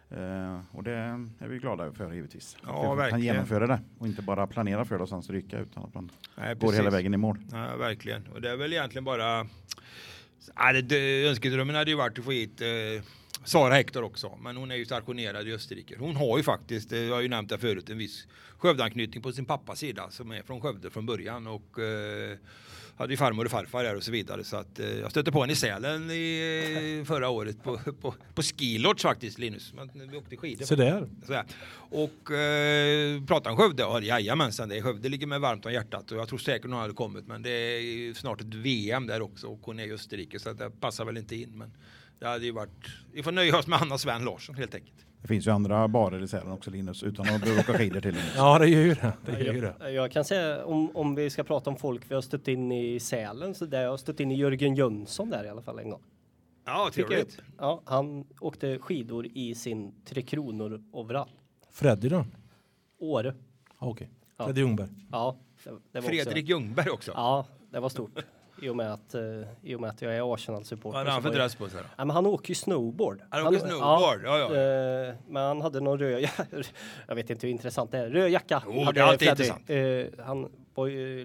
[0.10, 2.58] Eh, och det är vi glada för givetvis.
[2.63, 3.22] Ja, att vi kan verkligen.
[3.22, 6.56] genomföra det och inte bara planera för det och sen stryka utan att man Nej,
[6.56, 7.38] går hela vägen i mål.
[7.52, 8.28] Ja, verkligen.
[8.28, 9.48] Och det är väl egentligen bara...
[10.56, 12.68] Ja, det, det, önskedrömmen hade ju varit att få hit eh,
[13.44, 15.96] Sara Hector också, men hon är ju stationerad i Österrike.
[16.00, 19.32] Hon har ju faktiskt, eh, jag har ju nämnt det förut, en viss Skövdeanknytning på
[19.32, 22.38] sin pappas sida som är från Skövde från början och eh,
[22.97, 24.43] hade ju farmor och farfar där och så vidare.
[24.43, 28.41] Så att eh, jag stötte på henne i Sälen i, förra året på, på, på
[28.41, 29.73] skilodge faktiskt Linus.
[29.73, 30.65] Men vi åkte skidor.
[30.65, 31.10] Så där.
[31.27, 31.45] Så här.
[31.75, 33.84] Och eh, pratade om Skövde.
[33.84, 36.79] Ja, jajamensan, det är Skövde ligger mig varmt om hjärtat och jag tror säkert hon
[36.79, 37.27] hade kommit.
[37.27, 40.69] Men det är snart ett VM där också och hon är i Österrike så det
[40.69, 41.58] passar väl inte in.
[41.58, 41.71] Men
[42.19, 45.05] det hade ju varit, vi får nöja oss med Anna Sven Larsson helt enkelt.
[45.26, 48.16] Det finns ju andra barer i Sälen också Linus, utan att behöva åka skidor till.
[48.36, 49.14] Ja, det gör ju det.
[49.26, 49.76] det, gör ju det.
[49.80, 52.72] Jag, jag kan säga om, om vi ska prata om folk vi har stött in
[52.72, 55.80] i Sälen så där jag har stött in i Jörgen Jönsson där i alla fall
[55.80, 56.02] en gång.
[56.66, 57.40] Ja, trevligt.
[57.58, 61.30] Ja, han åkte skidor i sin Tre Kronor overall.
[61.72, 62.26] Freddy då?
[63.00, 63.34] Åre.
[63.80, 64.10] Okej.
[64.38, 64.46] Ja.
[64.46, 64.90] Freddy Ljungberg.
[65.12, 67.12] Ja, det, det var Fredrik Också, Ljungberg också.
[67.16, 68.26] ja, det var stort.
[68.62, 69.22] I och med att, eh,
[69.62, 70.98] i och med att jag är Arsenal-supporter.
[70.98, 71.88] Vad hade han för dress på sig då?
[71.98, 73.22] Ja, men han åker ju snowboard.
[73.30, 74.46] Han åker snowboard, ja, ja.
[74.46, 76.30] eh, men han hade någon röd,
[77.08, 78.60] jag vet inte hur intressant det är, röd jacka.
[78.60, 80.12] Hade det är alltid Freddy.
[80.13, 81.22] Eh, han var ju,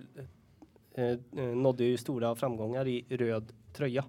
[0.94, 4.04] eh, eh, nådde ju stora framgångar i röd tröja.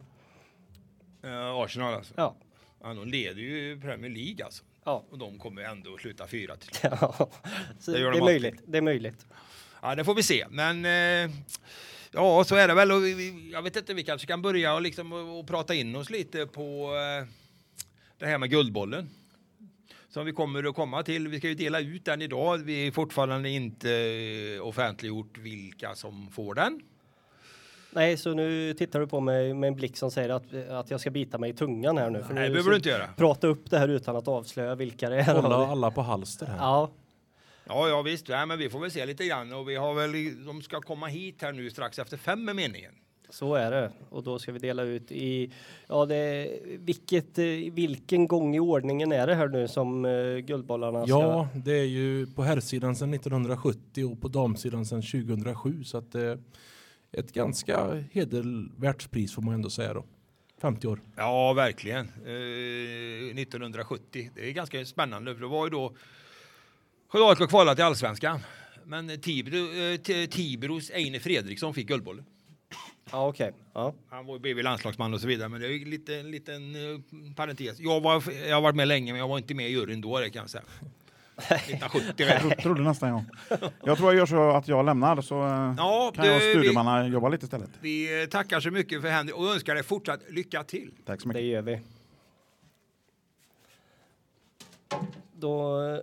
[1.23, 2.13] Eh, Arsenal alltså.
[2.17, 2.35] Ja.
[2.83, 4.63] Ja, de leder ju Premier League alltså.
[4.83, 7.29] Ja, Och de kommer ändå att sluta fyra till ja.
[7.85, 8.61] Det de är möjligt.
[8.65, 9.25] Det är möjligt.
[9.81, 10.45] Ja, det får vi se.
[10.49, 11.35] Men eh,
[12.11, 12.91] ja, så är det väl.
[12.91, 15.73] Och vi- vi, jag vet inte, vi kanske kan börja och, liksom, och, och prata
[15.75, 17.27] in oss lite på eh,
[18.17, 19.09] det här med Guldbollen.
[20.09, 21.27] Som vi kommer att komma till.
[21.27, 22.57] Vi ska ju dela ut den idag.
[22.57, 26.81] Vi är fortfarande inte eh, offentliggjort vilka som får den.
[27.93, 30.99] Nej, så nu tittar du på mig med en blick som säger att, att jag
[31.01, 32.23] ska bita mig i tungan här nu.
[32.23, 33.07] För Nej, det nu behöver du inte göra.
[33.17, 35.35] Prata upp det här utan att avslöja vilka det är.
[35.41, 36.57] Hålla alla på halster här.
[36.57, 36.91] Ja,
[37.65, 38.29] Ja, ja visst.
[38.29, 39.53] Ja, men vi får väl se lite grann.
[39.53, 42.93] Och vi har väl, de ska komma hit här nu strax efter fem med meningen.
[43.29, 43.91] Så är det.
[44.09, 45.51] Och då ska vi dela ut i,
[45.87, 51.07] ja det, vilket, eh, vilken gång i ordningen är det här nu som uh, Guldbollarna
[51.07, 51.09] ska?
[51.09, 56.11] Ja, det är ju på herrsidan sedan 1970 och på damsidan sedan 2007 så att
[56.11, 56.39] det är
[57.11, 60.05] ett ganska hedervärt pris får man ändå säga då.
[60.61, 61.01] 50 år.
[61.15, 62.05] Ja, verkligen.
[62.25, 64.29] Eh, 1970.
[64.35, 65.93] Det är ganska spännande för det var ju då
[67.11, 68.39] Skövde AIK kvalade till allsvenskan.
[68.85, 72.25] Men Tibro, eh, Tibros Eine Fredriksson fick Guldbollen.
[73.11, 73.51] Ja, okej.
[73.73, 73.93] Ja.
[74.09, 76.75] Han var ju blivit landslagsman och så vidare, men det är ju lite, en liten
[76.75, 76.99] uh,
[77.35, 77.79] parentes.
[77.79, 80.19] Jag, var, jag har varit med länge, men jag var inte med i juryn då,
[80.19, 80.63] det kan jag säga.
[81.37, 82.13] 1970.
[82.17, 83.23] Jag tro, trodde nästan jag.
[83.83, 86.53] Jag tror jag gör så att jag lämnar så eh, Ja, kan jag du, vi,
[86.53, 87.69] studiemanna jobba lite istället.
[87.81, 90.91] vi tackar så mycket för Henrik och önskar dig fortsatt lycka till.
[91.05, 91.49] Tack så Det mycket.
[91.49, 91.79] gör vi.
[95.33, 95.99] Då eh,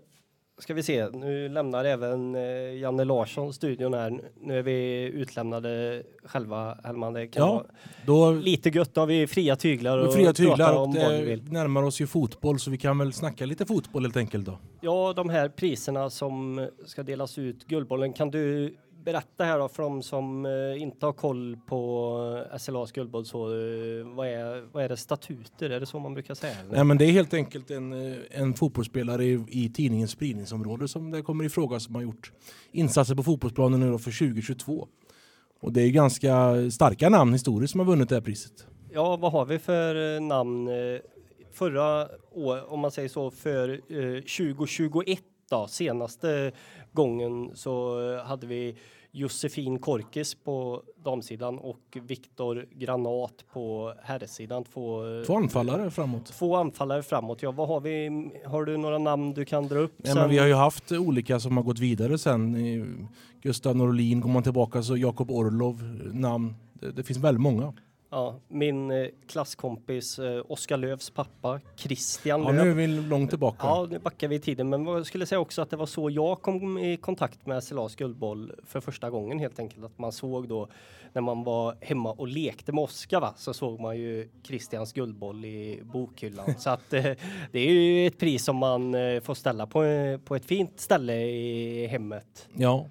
[0.58, 4.20] ska vi se, nu lämnar även eh, Janne Larsson studion här.
[4.40, 7.12] Nu är vi utlämnade själva, Hellman.
[7.12, 7.64] Det kan Ja,
[8.06, 11.18] då lite gött, då har vi fria tyglar och fria tyglar och om vad vi
[11.18, 11.52] det vill.
[11.52, 14.58] närmar oss ju fotboll så vi kan väl snacka lite fotboll helt enkelt då.
[14.80, 18.74] Ja, de här priserna som ska delas ut, Guldbollen, kan du
[19.12, 23.46] berätta här då för de som eh, inte har koll på eh, SLAs guldboll så,
[23.46, 25.70] eh, vad är, vad är det statuter?
[25.70, 26.54] Är det så man brukar säga?
[26.60, 26.72] eller?
[26.72, 31.10] Nej men det är helt enkelt en, eh, en fotbollsspelare i, i tidningens spridningsområde som
[31.10, 32.32] det kommer i fråga som har gjort
[32.72, 34.88] insatser på fotbollsplanen nu då för 2022.
[35.60, 38.66] Och det är ganska starka namn historiskt som har vunnit det här priset.
[38.92, 40.68] Ja, vad har vi för eh, namn?
[40.68, 41.00] eh,
[41.52, 45.18] Förra året, om man säger så, för eh, 2021
[45.50, 46.52] då, senaste
[46.92, 48.76] gången så eh, hade vi
[49.12, 54.64] Josefin Korkis på damsidan och Viktor Granat på herrsidan.
[54.64, 56.26] Två, eh, Två anfallare framåt.
[56.26, 57.42] två anfallare framåt.
[57.42, 58.30] Ja, vad har vi?
[58.46, 59.92] Har du några namn du kan dra upp?
[59.96, 63.08] Nej, men vi har ju haft olika som har gått vidare sen.
[63.42, 66.54] Gustav Norlin går man tillbaka så Jakob Orlov namn.
[66.72, 67.72] Det, det finns väldigt många.
[68.10, 72.64] Ja, min eh, klasskompis eh, Oskar Lövs pappa Christian Ja, Löv.
[72.64, 73.58] nu är vi långt tillbaka.
[73.66, 76.10] Ja, nu backar vi i tiden, men jag skulle säga också att det var så
[76.10, 79.84] jag kom i kontakt med SLAs guldboll för första gången helt enkelt.
[79.84, 80.68] Att man såg då
[81.12, 85.80] när man var hemma och lekte med Oskar så såg man ju Christians guldboll i
[85.82, 86.54] bokhyllan.
[86.58, 87.02] så att eh,
[87.52, 88.92] det är ju ett pris som man
[89.22, 89.82] får ställa på,
[90.24, 92.48] på ett fint ställe i hemmet.
[92.54, 92.86] Ja,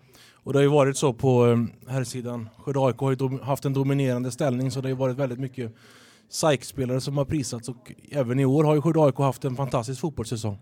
[0.48, 2.50] och det har ju varit så på eh, här sidan.
[2.58, 5.74] Skövde AIK har ju haft en dominerande ställning så det har ju varit väldigt mycket
[6.30, 10.02] SAIK-spelare som har prisats och även i år har ju Skövde AIK haft en fantastisk
[10.02, 10.58] fotbollssäsong.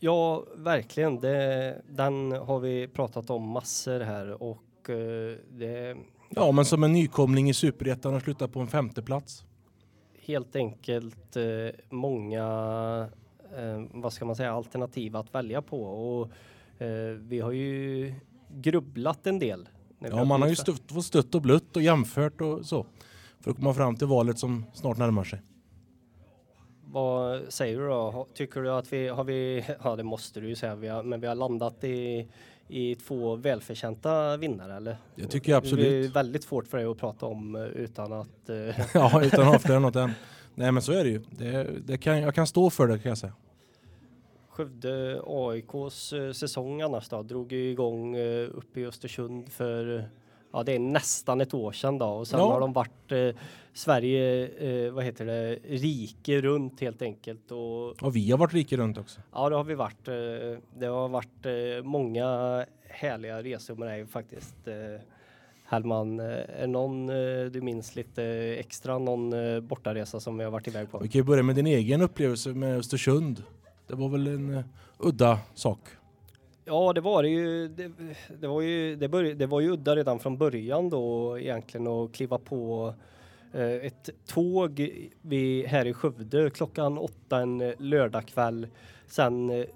[0.00, 1.20] Ja, verkligen.
[1.20, 5.96] Det, den har vi pratat om massor här och eh, det
[6.30, 9.44] Ja, men som en nykomling i Superettan och slutat på en femte plats.
[10.26, 12.44] helt enkelt eh, många,
[13.56, 16.30] eh, vad ska man säga, alternativ att välja på och
[16.82, 18.14] eh, vi har ju
[18.54, 19.68] grubblat en del.
[19.98, 22.86] Ja, man har ju stött, fått stött och blött och jämfört och så.
[23.40, 25.42] För att komma fram till valet som snart närmar sig.
[26.84, 28.26] vad säger du då?
[28.34, 31.20] Tycker du att vi har vi, ja det måste du ju säga, vi har, men
[31.20, 32.28] vi har landat i,
[32.68, 34.96] i två välförtjänta vinnare eller?
[35.16, 35.84] Det tycker jag absolut.
[35.84, 38.48] Det är väldigt svårt för dig att prata om eh, utan att...
[38.48, 38.56] eh,
[38.94, 40.10] ja, utan att avslöja något än.
[40.54, 41.22] Nej men så är det ju.
[41.30, 43.32] Det, det kan, jag kan stå för det kan jag säga.
[44.56, 50.04] Skövde AIKs eh, säsong annars då drog ju igång eh, uppe i Östersund för
[50.52, 52.52] ja, det är nästan ett år sedan då och sen Ja.
[52.52, 53.28] har de varit eh,
[53.72, 54.46] Sverige,
[54.86, 58.98] eh, vad heter det, rike runt helt enkelt och Och vi har varit rika runt
[58.98, 59.20] också.
[59.32, 60.08] ja, det har vi varit.
[60.08, 60.14] Eh,
[60.78, 62.26] det har varit eh, många
[62.88, 64.56] härliga resor med dig faktiskt.
[65.64, 67.06] Hellman, är någon
[67.52, 68.22] du minns lite
[68.58, 69.30] extra, någon
[69.66, 70.98] bortaresa som vi har varit iväg på?
[70.98, 73.42] Vi kan ju börja med din egen upplevelse med Östersund.
[73.92, 74.64] Det var väl en uh,
[74.98, 75.78] udda sak.
[76.64, 77.68] Ja, det var det ju.
[77.68, 77.90] Det,
[78.40, 78.96] det var ju.
[78.96, 82.94] Det, börj, det var ju udda redan från början då egentligen att kliva på
[83.52, 88.66] eh, ett tåg vid, här i Skövde klockan åtta en eh, lördagkväll.
[89.06, 89.66] Sen eh,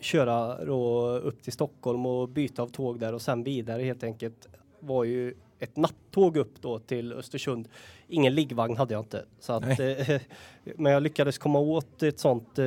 [0.00, 4.48] köra då upp till Stockholm och byta av tåg där och sen vidare helt enkelt
[4.80, 7.68] var ju ett nattåg upp då till Östersund.
[8.08, 9.24] Ingen liggvagn hade jag inte.
[9.40, 10.20] Så att, eh,
[10.76, 12.66] men jag lyckades komma åt ett sånt eh,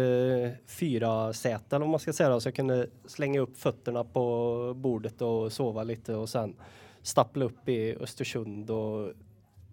[0.67, 4.73] fyra säte eller vad man ska säga då, så jag kunde slänga upp fötterna på
[4.77, 6.55] bordet och sova lite och sen
[7.01, 9.11] stappla upp i Östersund och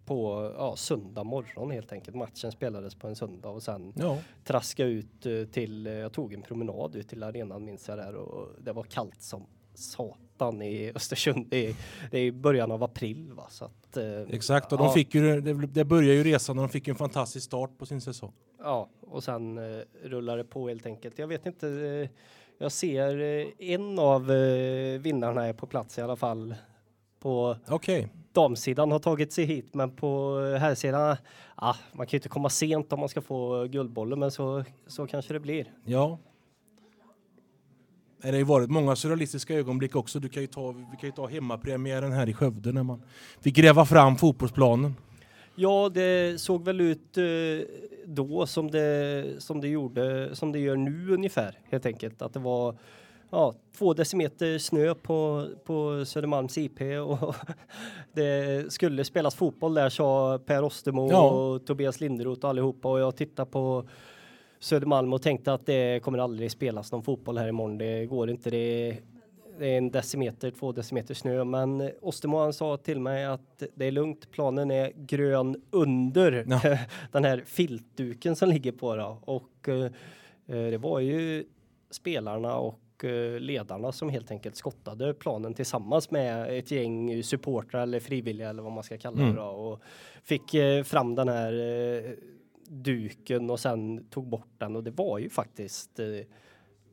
[0.05, 2.17] på ja, söndag morgon helt enkelt.
[2.17, 6.33] Matchen spelades på en söndag och sen Ja, traska ut eh, till, eh, jag tog
[6.33, 10.30] en promenad ut till arenan minns jag där och det var kallt som satan
[10.63, 11.47] i Östersund.
[11.51, 11.75] Det är,
[12.11, 13.97] det är i början av april va så att.
[13.97, 14.73] eh, exakt.
[14.73, 17.47] Och de ja, fick ju, det, det började ju resan och de fick en fantastisk
[17.47, 18.33] start på sin säsong.
[18.63, 21.19] Ja, och sen eh, rullar det på helt enkelt.
[21.19, 21.69] Jag vet inte.
[21.69, 22.09] Eh,
[22.59, 26.55] jag ser eh, en av eh, vinnarna är på plats i alla fall.
[27.21, 31.17] På Okej, damsidan har tagit sig hit, men på herrsidan,
[31.55, 35.07] ah, man kan ju inte komma sent om man ska få guldbollen, men så, så
[35.07, 35.73] kanske det blir.
[35.85, 36.19] ja.
[38.23, 40.21] Det har varit många surrealistiska ögonblick också.
[40.21, 43.03] Du kan ju ta, vi kan ju ta hemmapremiären här i Skövde när man
[43.41, 44.95] fick gräva fram fotbollsplanen.
[45.55, 47.25] Ja, det såg väl ut eh,
[48.07, 52.23] då som det, som det gjorde, som det gör nu ungefär helt enkelt.
[52.23, 52.77] Att det var
[53.31, 57.35] ja, två decimeter snö på, på Södermalms IP och
[58.13, 61.31] det skulle spelas fotboll där sa Per Ostermo Ja.
[61.31, 63.89] och Tobias Linderoth och allihopa och jag tittade på
[64.61, 67.79] Södermalm och tänkte att det kommer aldrig spelas någon fotboll här imorgon.
[67.79, 68.51] Det går inte.
[68.51, 68.97] Det
[69.59, 73.87] det är en decimeter, två decimeter snö, men Ostermo han sa till mig att det
[73.87, 74.31] är lugnt.
[74.31, 76.61] Planen är grön under Ja.
[77.13, 79.19] den här filtduken som ligger på då.
[79.25, 79.91] och eh,
[80.47, 81.45] det var ju
[81.91, 88.01] spelarna och eh, ledarna som helt enkelt skottade planen tillsammans med ett gäng supportrar eller
[88.01, 89.37] frivilliga eller vad man ska kalla det Mm.
[89.37, 89.81] då och
[90.23, 91.53] fick eh, fram den här
[92.71, 96.07] duken och sen tog bort den och det var ju faktiskt eh,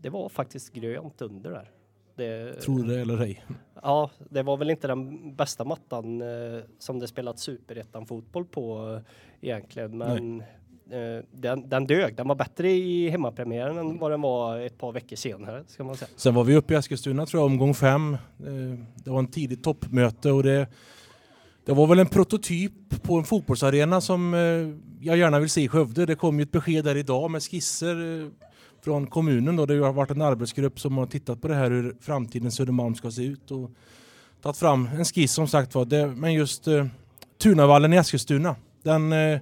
[0.01, 1.71] det var faktiskt grönt under där.
[2.15, 3.45] Det, Tror det eller ej.
[3.83, 8.93] Ja, det var väl inte den bästa mattan eh, som det spelat superettan fotboll på
[8.95, 9.01] eh,
[9.49, 10.41] egentligen, men
[10.89, 12.15] eh, den, den dög.
[12.15, 15.95] Den var bättre i hemmapremiären än vad den var ett par veckor senare, ska man
[15.95, 16.09] säga.
[16.15, 18.13] Sen var vi uppe i Eskilstuna tror jag, omgång fem.
[18.13, 20.67] Eh, Det var en tidigt toppmöte och det,
[21.67, 24.39] det var väl en prototyp på en fotbollsarena som eh,
[25.07, 26.05] jag gärna vill se i Skövde.
[26.05, 28.27] Det kom ju ett besked där idag med skisser eh,
[28.83, 29.55] från kommunen.
[29.55, 29.65] Då.
[29.65, 33.11] Det har varit en arbetsgrupp som har tittat på det här hur framtidens Södermalm ska
[33.11, 33.71] se ut och
[34.41, 36.15] tagit fram en skiss som sagt var.
[36.15, 36.85] Men just eh,
[37.41, 39.39] Tunavallen i Eskilstuna, den, eh,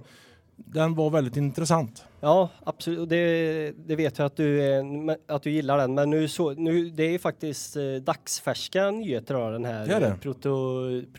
[0.75, 2.03] den var väldigt intressant.
[2.21, 3.09] Ja, absolut.
[3.09, 4.61] Det, det vet jag att du,
[5.27, 5.93] att du gillar den.
[5.93, 10.15] Men nu så, nu, det är faktiskt eh, dagsfärska nyheter av den här Det det.
[10.21, 10.51] Proto,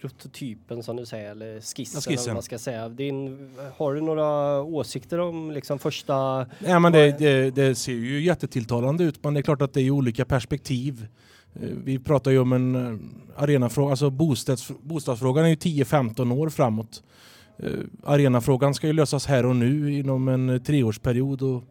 [0.00, 2.34] prototypen som du säger, eller skissen, Ja, skissen.
[2.34, 2.88] man ska säga.
[2.88, 6.46] Din, har du några åsikter om liksom första...
[6.66, 9.80] Ja, men det, det, det ser ju jättetilltalande ut, men det är klart att det
[9.80, 11.06] är ju olika perspektiv.
[11.54, 16.48] Eh, Vi pratar ju om en eh, arenafråga, alltså bostads, bostadsfrågan är ju 10-15 år
[16.48, 17.02] framåt.
[17.58, 17.70] Eh,
[18.02, 21.64] Arenafrågan ska ju lösas här och nu inom en eh, treårsperiod och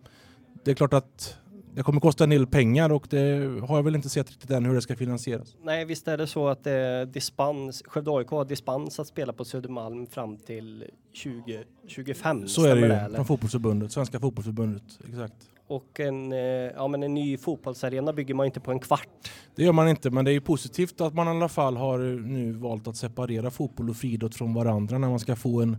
[0.63, 1.37] det är klart att
[1.75, 4.65] det kommer kosta en del pengar och det har jag väl inte sett riktigt än
[4.65, 5.55] hur det ska finansieras.
[5.63, 9.33] Nej, visst är det så att det är dispens, Skövde AIK har dispens att spela
[9.33, 10.85] på Södermalm fram till
[11.23, 12.47] 2025.
[12.47, 13.15] Så är det ju eller?
[13.15, 14.83] från fotbollsförbundet, Svenska fotbollsförbundet.
[15.09, 15.35] Exakt.
[15.67, 16.39] Och en, eh,
[16.75, 19.31] ja, men en ny fotbollsarena bygger man inte på en kvart.
[19.55, 22.15] Det gör man inte, men det är positivt att man i alla fall har eh,
[22.15, 25.77] nu valt att separera fotboll och friidrott från varandra när man ska få en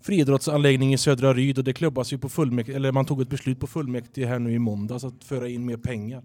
[0.00, 3.60] friidrottsanläggning i Södra Ryd och det klubbas ju på fullmäktige, eller man tog ett beslut
[3.60, 6.22] på fullmäktige här nu i måndags att föra in mer pengar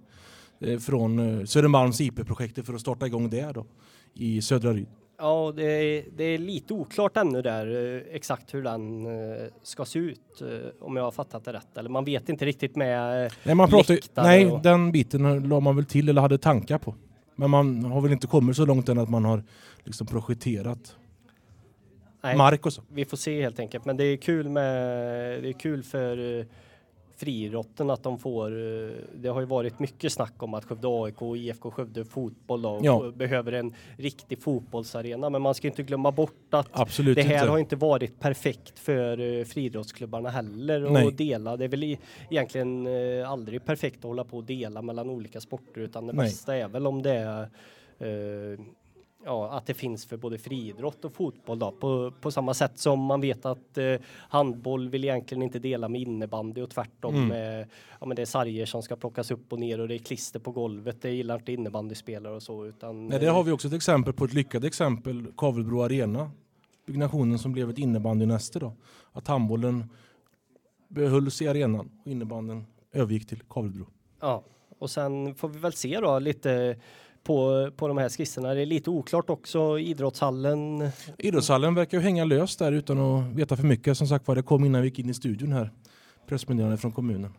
[0.60, 3.66] eh, från Södermalms IP-projektet för att starta igång det då
[4.14, 4.88] i Södra Ryd.
[5.24, 9.86] Ja, det är, det är lite oklart ännu där eh, exakt hur den eh, ska
[9.86, 10.48] se ut eh,
[10.80, 11.78] om jag har fattat det rätt.
[11.78, 15.76] Eller man vet inte riktigt med Nej, man pratar, nej och- den biten la man
[15.76, 16.96] väl till eller hade tankar på.
[17.36, 19.44] Men man har väl inte kommit så långt än att man har
[19.84, 20.96] liksom projekterat
[22.24, 22.82] nej, mark och så.
[22.90, 23.86] vi får se helt enkelt.
[23.86, 24.74] Men det är kul med
[25.44, 26.46] det är kul för
[27.16, 28.52] friidrotten att de får.
[28.52, 32.62] eh, Det har ju varit mycket snack om att Skövde AIK och IFK Skövde fotboll
[32.62, 33.12] då, Ja.
[33.16, 35.30] behöver en riktig fotbollsarena.
[35.30, 37.48] Men man ska inte glömma bort att Absolut det här inte.
[37.52, 41.08] har inte varit perfekt för uh, friidrottsklubbarna heller Nej.
[41.08, 41.58] att dela.
[41.58, 41.98] Det är väl
[42.30, 46.26] egentligen eh, aldrig perfekt att hålla på och dela mellan olika sporter utan det Nej.
[46.26, 47.42] bästa är väl om det är
[48.00, 48.60] eh,
[49.26, 53.00] ja, att det finns för både friidrott och fotboll då, på, på samma sätt som
[53.00, 57.16] man vet att eh, handboll vill egentligen inte dela med innebandy och tvärtom.
[57.16, 57.28] Mm.
[57.28, 57.68] Med,
[58.00, 60.40] ja, men det är sarger som ska plockas upp och ner och det är klister
[60.40, 61.02] på golvet.
[61.02, 63.08] Det gillar inte innebandyspelare och så utan.
[63.08, 66.32] Nej, där har vi också ett exempel på ett lyckat exempel, Kavelbro Arena.
[66.86, 68.74] Byggnationen som blev ett innebandynäste då.
[69.12, 69.90] Att handbollen
[70.88, 73.86] behölls i arenan och innebanden övergick till Kavelbro.
[74.20, 74.44] Ja,
[74.80, 76.76] och sen får vi väl se då lite
[77.24, 78.54] på, på de här skisserna.
[78.54, 79.80] Det är lite oklart också.
[79.80, 80.90] Idrottshallen.
[81.18, 83.98] Idrottshallen verkar ju hänga löst där utan att veta för mycket.
[83.98, 85.72] Som sagt var, det kom innan vi gick in i studion här.
[86.28, 87.34] Pressmeddelande från kommunen.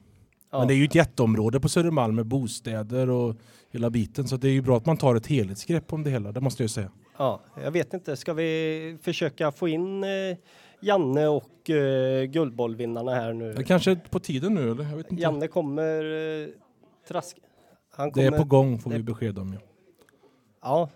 [0.51, 3.37] Ja, Men det är ju ett jätteområde på Södermalm med bostäder och
[3.73, 4.29] hela biten.
[4.29, 6.63] Så det är ju bra att man tar ett helhetsgrepp om det hela, det måste
[6.63, 6.91] jag säga.
[7.19, 8.17] ja, jag vet inte.
[8.17, 10.09] Ska vi försöka få in eh,
[10.81, 13.53] Janne och eh, guldbollvinnarna här nu?
[13.55, 15.05] Det kanske är på tiden nu eller?
[15.21, 16.05] Janne kommer
[16.43, 16.49] eh,
[17.09, 17.37] trask.
[17.97, 19.53] Han det kommer, är på gång får vi det- besked om.
[19.53, 19.61] Ja.
[20.67, 20.91] Ja,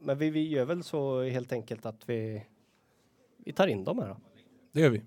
[0.00, 2.42] men vi, vi gör väl så helt enkelt att vi,
[3.44, 4.16] vi tar in dem här då.
[4.72, 5.02] Det gör vi.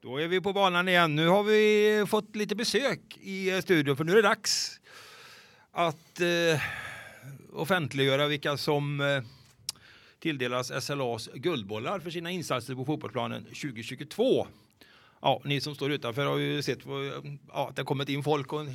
[0.00, 1.16] Då är vi på banan igen.
[1.16, 4.80] Nu har vi fått lite besök i eh, studion för nu är det dags
[5.70, 6.60] att eh,
[7.52, 9.22] offentliggöra vilka som eh,
[10.18, 14.46] tilldelas SLAs guldbollar för sina insatser på fotbollsplanen 2022.
[15.20, 18.22] Ja, ni som står utanför har ju sett vad- ja, att det har kommit in
[18.24, 18.66] folk och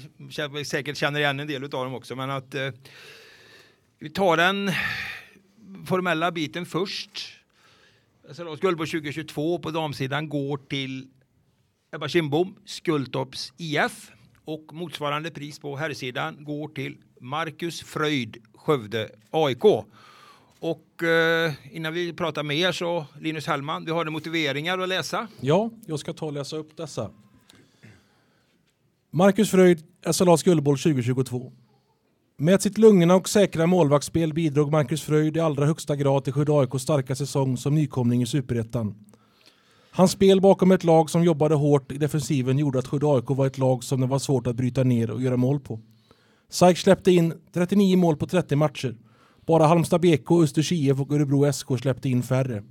[0.65, 2.15] säkert känner igen en del av dem också.
[2.15, 2.69] Men att eh,
[3.99, 4.71] vi tar den
[5.85, 7.09] formella biten först.
[8.33, 11.07] SLAs guldboll 2022 på damsidan går till
[11.91, 14.11] Ebba Kindbom, Skultorps IF
[14.45, 19.63] och motsvarande pris på herrsidan går till Marcus Fröjd, Skövde AIK.
[20.59, 25.27] Och eh, innan vi pratar mer så Linus Hellman, vi har motiveringar att läsa.
[25.41, 27.11] Ja, jag ska ta och läsa upp dessa.
[29.11, 31.51] Marcus Fröjd, SLAs guldboll 2022.
[32.41, 36.51] Med sitt lugna och säkra målvaktsspel bidrog Marcus Fröjd i allra högsta grad till Skövde
[36.59, 38.95] AIKs starka säsong som nykomling i Superettan.
[39.91, 43.47] Hans spel bakom ett lag som jobbade hårt i defensiven gjorde att Skövde AIK var
[43.47, 45.79] ett lag som det var svårt att bryta ner och göra mål på.
[46.49, 48.97] SAIK släppte in 39 mål på 30 matcher.
[49.45, 52.63] Bara Halmstad BK, Östers IF och Örebro SK släppte in färre.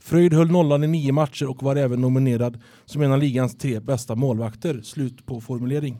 [0.00, 3.80] Fröjd höll nollan i nio matcher och var även nominerad som en av ligans tre
[3.80, 4.80] bästa målvakter.
[4.82, 5.98] Slut på formulering.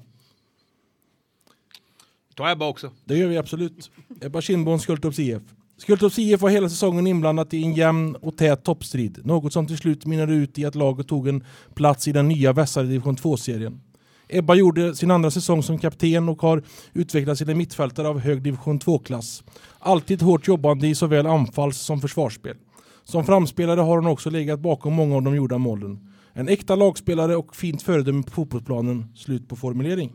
[2.34, 2.90] Ta Ebba också.
[3.04, 3.90] Det gör vi absolut.
[4.20, 5.42] Ebba Kindborn, Skultorps IF.
[5.76, 9.20] Skultorps IF var hela säsongen inblandat i en jämn och tät toppstrid.
[9.24, 11.44] Något som till slut mynnade ut i att laget tog en
[11.74, 13.80] plats i den nya vässade division 2-serien.
[14.28, 18.42] Ebba gjorde sin andra säsong som kapten och har utvecklats till en mittfältare av hög
[18.42, 19.44] division 2-klass.
[19.78, 22.56] Alltid hårt jobbande i såväl anfalls som försvarsspel.
[23.04, 26.08] Som framspelare har hon också legat bakom många av de gjorda målen.
[26.32, 29.06] En äkta lagspelare och fint föredöme på fotbollsplanen.
[29.14, 30.12] Slut på formulering.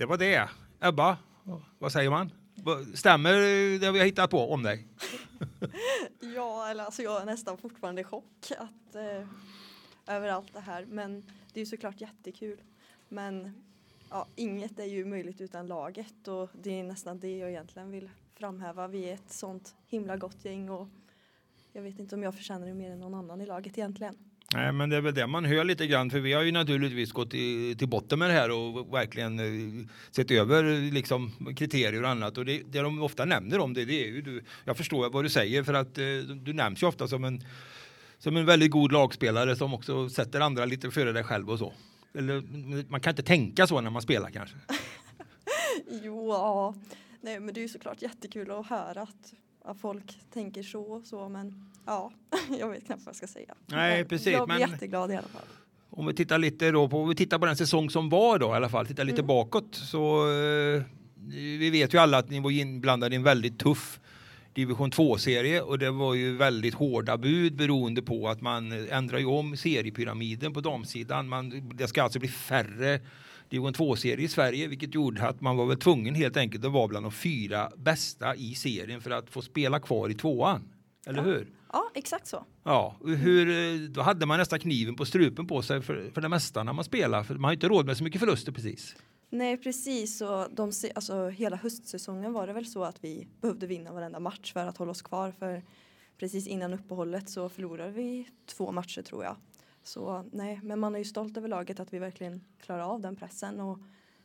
[0.00, 0.48] Det var det.
[0.80, 1.18] Ebba,
[1.78, 2.32] vad säger man?
[2.94, 3.32] Stämmer
[3.78, 4.86] det vi har hittat på om dig?
[6.34, 9.28] Ja, eller alltså jag är nästan fortfarande i chock att, eh,
[10.06, 10.84] över allt det här.
[10.84, 11.20] Men
[11.52, 12.60] det är ju såklart jättekul.
[13.08, 13.62] Men
[14.10, 18.10] ja, inget är ju möjligt utan laget och det är nästan det jag egentligen vill
[18.34, 18.88] framhäva.
[18.88, 20.88] Vi är ett sånt himla gott gäng och
[21.72, 24.29] jag vet inte om jag förtjänar det mer än någon annan i laget egentligen.
[24.54, 27.12] Nej, men det är väl det man hör lite grann, för vi har ju naturligtvis
[27.12, 32.08] gått i, till botten med det här och verkligen eh, sett över liksom, kriterier och
[32.08, 32.38] annat.
[32.38, 35.24] Och det, det de ofta nämner om det, det är ju du, jag förstår vad
[35.24, 36.04] du säger, för att eh,
[36.42, 37.40] du nämns ju ofta som en,
[38.18, 41.72] som en väldigt god lagspelare som också sätter andra lite före dig själv och så.
[42.14, 42.42] Eller,
[42.90, 44.56] man kan inte tänka så när man spelar kanske.
[46.02, 46.74] Jo, ja.
[47.20, 49.32] Nej, men det är ju såklart jättekul att höra att,
[49.64, 51.28] att folk tänker så och så.
[51.28, 52.12] Men ja,
[52.60, 53.54] jag vet knappt vad jag ska säga.
[53.66, 55.42] Nej, precis, Jag blir men- jätteglad i alla fall.
[55.92, 58.46] Om vi tittar lite då på, om vi tittar på den säsong som var då
[58.46, 59.26] i alla fall, tittar lite Mm.
[59.26, 60.82] bakåt så eh,
[61.34, 64.00] vi vet ju alla att ni var inblandade i en väldigt tuff
[64.52, 69.24] division 2-serie och det var ju väldigt hårda bud beroende på att man ändrar ju
[69.26, 71.28] om seriepyramiden på damsidan.
[71.28, 73.00] Man, det ska alltså bli färre
[73.48, 76.88] division 2-serie i Sverige, vilket gjorde att man var väl tvungen helt enkelt att vara
[76.88, 80.62] bland de fyra bästa i serien för att få spela kvar i tvåan.
[81.06, 81.24] Eller Ja.
[81.24, 81.46] hur?
[81.72, 82.44] Ja, exakt så.
[82.64, 86.28] Ja, hur, eh, då hade man nästan kniven på strupen på sig för, för det
[86.28, 88.96] mesta när man spelar, för man har inte råd med så mycket förluster precis.
[89.30, 90.20] Nej, precis.
[90.20, 94.52] Och de, alltså, hela höstsäsongen var det väl så att vi behövde vinna varenda match
[94.52, 95.32] för att hålla oss kvar.
[95.38, 95.62] För
[96.18, 99.36] precis innan uppehållet så förlorade vi två matcher tror jag.
[99.82, 103.16] Så nej, men man är ju stolt över laget att vi verkligen klarar av den
[103.16, 103.78] pressen och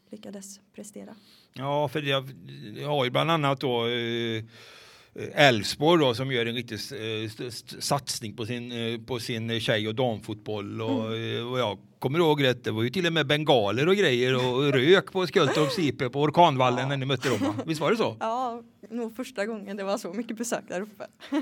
[0.09, 1.15] lyckades prestera.
[1.53, 2.29] Ja, för jag,
[2.75, 4.43] jag har ju bland annat då eh,
[5.33, 7.49] Elfsborg då som gör en riktig eh,
[7.79, 12.43] satsning på sin, eh, på sin tjej och damfotboll och, eh, och jag kommer ihåg
[12.43, 16.11] rätt, det var ju till och med bengaler och grejer och rök på Skultorps IP
[16.11, 17.61] på Orkanvallen när ni mötte dem?
[17.65, 18.17] Visst var det så?
[18.19, 21.07] Ja, nog första gången det var så mycket besök där uppe.
[21.29, 21.41] Ja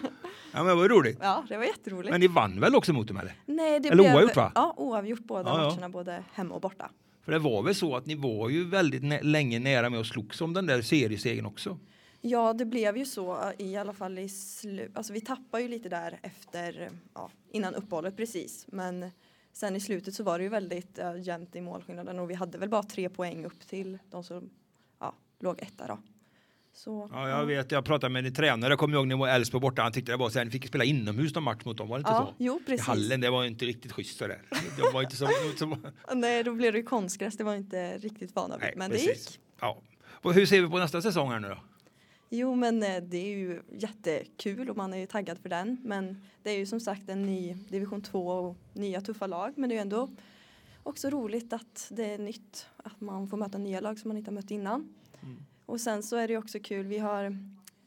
[0.54, 1.18] men det var roligt.
[1.22, 2.12] Ja, det var jätteroligt.
[2.12, 3.34] Men ni vann väl också mot dem eller?
[3.46, 4.52] nej, det eller blev, oavgjort, va?
[4.56, 5.70] Ja, oavgjort båda Ja, ja.
[5.70, 6.90] matcherna, både hemma och borta.
[7.26, 10.42] För det var väl så att ni var ju väldigt länge nära med att slogs
[10.42, 11.78] om den där seriesegern också.
[12.26, 14.92] Ja, det blev ju så i alla fall i slut.
[14.98, 18.66] Alltså vi tappar ju lite där efter, ja, innan uppehållet precis.
[18.68, 19.12] Men
[19.52, 22.58] sen i slutet så var det ju väldigt uh, jämnt i målskillnaden och vi hade
[22.58, 24.50] väl bara tre poäng upp till de som
[25.00, 26.00] ja, låg etta då.
[26.74, 29.92] Så, Ja, jag vet, jag pratade med en tränare, kommer ihåg när Elfsborg borta, han
[29.92, 32.00] tyckte det var så här, ni fick spela inomhus någon match mot dem, var det
[32.02, 32.34] inte Ja, så?
[32.38, 32.88] jo I precis.
[32.88, 34.42] hallen, det var inte riktigt schysst sådär.
[34.78, 35.28] Det var inte så,
[35.60, 35.78] så
[36.14, 38.70] Nej, då blev det ju konstgräs, det var inte riktigt vana vid.
[38.76, 39.32] Men det precis.
[39.32, 39.40] gick.
[39.60, 39.82] Ja.
[40.06, 41.58] Och hur ser vi på nästa säsong här nu då?
[42.36, 45.78] Jo, men eh, det är ju jättekul och man är ju taggad för den.
[45.84, 49.54] Men det är ju som sagt en ny division 2 och nya tuffa lag.
[49.56, 50.10] Men det är ju ändå
[50.84, 52.68] också roligt att det är nytt.
[52.78, 54.94] Att man får möta nya lag som man inte har mött innan.
[55.22, 55.46] Mm.
[55.66, 56.86] Och sen så är det ju också kul.
[56.86, 57.38] Vi har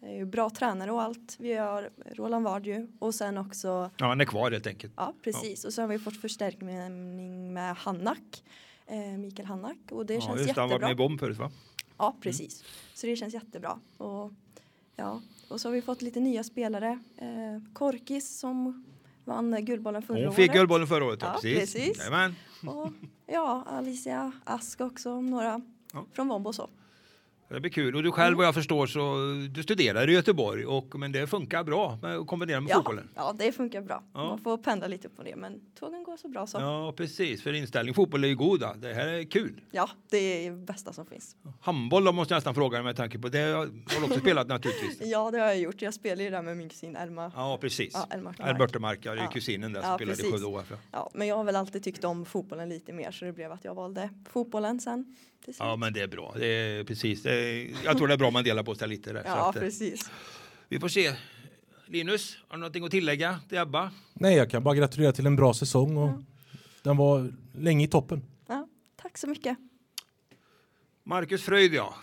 [0.02, 1.36] eh, bra tränare och allt.
[1.38, 2.88] Vi har Roland Ward ju.
[2.98, 4.92] Och sen också, Ja, han är kvar helt enkelt.
[4.96, 5.64] ja precis.
[5.64, 8.44] Och så har vi fått förstärkning med Hannak.
[8.86, 9.78] Eh, Mikael Hannak.
[9.90, 10.88] Och det ja, känns just det, han var jättebra.
[10.88, 11.50] med i bomb förut va?
[11.98, 12.64] Ja, precis.
[12.94, 13.78] Så det känns jättebra.
[13.96, 14.32] Och,
[14.96, 15.20] ja.
[15.48, 16.98] och så har vi fått lite nya spelare.
[17.16, 18.84] Eh, Korkis som
[19.24, 20.36] vann Guldbollen förra Hon året.
[20.36, 21.74] fick guldbollen förra året, ja, Ja, precis.
[21.74, 21.98] precis.
[21.98, 22.34] Jajamän.
[22.66, 22.92] Och
[23.26, 25.60] ja, Alicia Ask också, några
[25.92, 26.04] Ja.
[26.12, 26.68] från Vombo så.
[27.48, 27.96] Det blir kul.
[27.96, 29.16] Och du själv vad jag förstår så
[29.54, 33.08] du studerar i Göteborg och men det funkar bra med att kombinera med Ja, fotbollen.
[33.14, 34.02] ja, det funkar bra.
[34.14, 34.28] Ja.
[34.28, 36.58] Man får pendla lite på det, men tågen går så bra så.
[36.58, 37.42] Ja, Ja, precis.
[37.42, 38.74] För inställning fotboll är ju goda.
[38.74, 39.60] Det här är kul.
[40.10, 40.16] det
[40.46, 41.36] är det bästa som finns.
[41.60, 43.66] Handboll då måste jag nästan fråga dig med tanke på det har
[44.00, 44.98] du också spelat naturligtvis.
[45.10, 45.82] Ja, det har jag gjort.
[45.82, 47.32] Jag spelar ju där med min kusin Elma.
[47.34, 47.90] Ja, precis.
[47.94, 48.40] Ja, Elma Mark.
[48.40, 49.30] Albertemark, ja, det är Ja.
[49.30, 50.30] kusinen där som Ja, spelade i.
[50.30, 50.66] Skövde OF.
[50.70, 50.76] ja.
[50.92, 53.64] Ja, men jag har väl alltid tyckt om fotbollen lite mer så det blev att
[53.64, 55.16] jag valde fotbollen sen.
[55.58, 56.34] Ja, men det är bra.
[56.38, 57.22] Det är precis.
[57.22, 57.32] Det
[57.84, 59.22] jag tror det är bra om man delar på sig lite där.
[59.22, 60.10] så ja att, eh, precis.
[60.68, 61.12] vi får se.
[61.88, 63.90] Linus, har du någonting att tillägga till Ebba?
[64.14, 66.22] Nej, jag kan bara gratulera till en bra säsong och Ja.
[66.82, 68.22] den var länge i toppen.
[68.48, 68.68] Ja,
[69.02, 69.56] tack så mycket.
[71.04, 71.94] Marcus Fröjd, ja.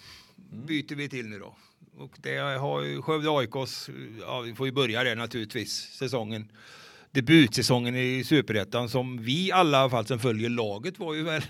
[0.67, 1.55] Byter vi till nu då.
[1.97, 6.51] Och det har ju Skövde AIKs, ja vi får ju börja där naturligtvis, säsongen.
[7.11, 11.41] Debutsäsongen i Superettan som vi alla i alla fall som följer laget var ju väl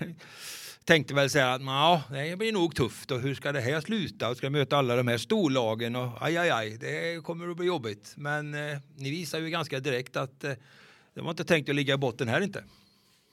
[0.84, 4.36] tänkte väl säga att det blir nog tufft och hur ska det här sluta och
[4.36, 8.14] ska möta alla de här storlagen och aj, aj, aj, det kommer att bli jobbigt.
[8.16, 10.52] Men eh, ni visar ju ganska direkt att eh,
[11.14, 12.64] det var inte tänkt att ligga i botten här inte.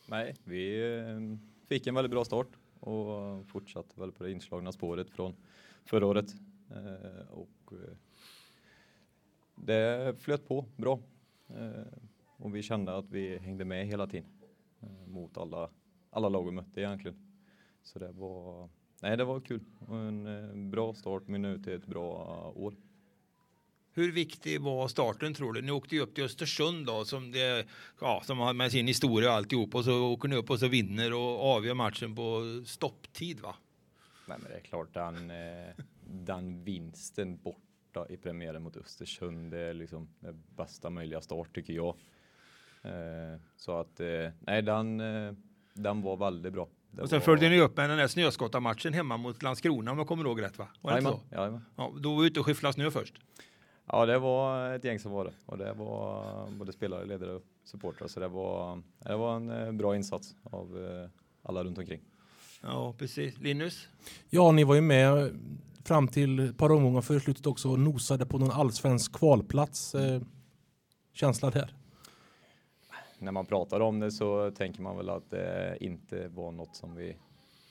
[0.05, 1.37] Nej, vi eh,
[1.69, 2.47] fick en väldigt bra start
[2.79, 5.35] och fortsatte väl på det inslagna spåret från
[5.85, 6.35] förra året.
[6.69, 7.95] Eh, och eh,
[9.55, 10.99] det flöt på bra.
[11.49, 11.93] Eh,
[12.37, 14.29] och vi kände att vi hängde med hela tiden
[14.81, 15.69] eh, mot alla,
[16.09, 17.30] alla lag vi mötte egentligen.
[17.83, 18.69] Så det var,
[19.01, 22.75] nej, det var kul och en eh, bra start mynnar ut till ett bra år.
[23.93, 25.61] Hur viktig var starten tror du?
[25.61, 27.67] Ni åkte ju upp till Östersund då som, det,
[28.01, 30.67] ja, som har med sin historia och alltihop och så åker ni upp och så
[30.67, 33.55] vinner och avgör matchen på stopptid va?
[34.27, 35.75] Nej, men det är klart den, eh,
[36.05, 41.73] den vinsten borta i premiären mot Östersund, det är liksom den bästa möjliga start tycker
[41.73, 41.95] jag.
[42.81, 45.33] Eh, så att eh, nej, den, eh,
[45.73, 46.67] den var väldigt bra.
[46.91, 47.25] Det Och sen var...
[47.25, 50.57] följde ni upp med den där snöskottamatchen hemma mot Landskrona om jag kommer ihåg rätt
[50.57, 50.67] va?
[50.81, 51.35] Var det Jajamän, så?
[51.35, 51.65] jajamän.
[51.75, 53.13] Ja, då var vi ute och skyfflade snö först.
[53.85, 57.41] Ja, det var ett gäng som var det och det var både spelare, ledare och
[57.63, 61.09] supportrar så det var, det var en eh, bra insats av eh,
[61.43, 62.01] alla runt omkring.
[62.61, 63.37] Ja, precis.
[63.39, 63.87] Linus?
[64.29, 65.39] Ja, ni var ju med
[65.85, 69.95] fram till ett par omgångar före slutet också och nosade på någon allsvensk kvalplats.
[69.95, 70.21] Eh,
[71.13, 71.75] känsla där?
[73.21, 76.95] När man pratar om det så tänker man väl att det inte var något som
[76.95, 77.17] vi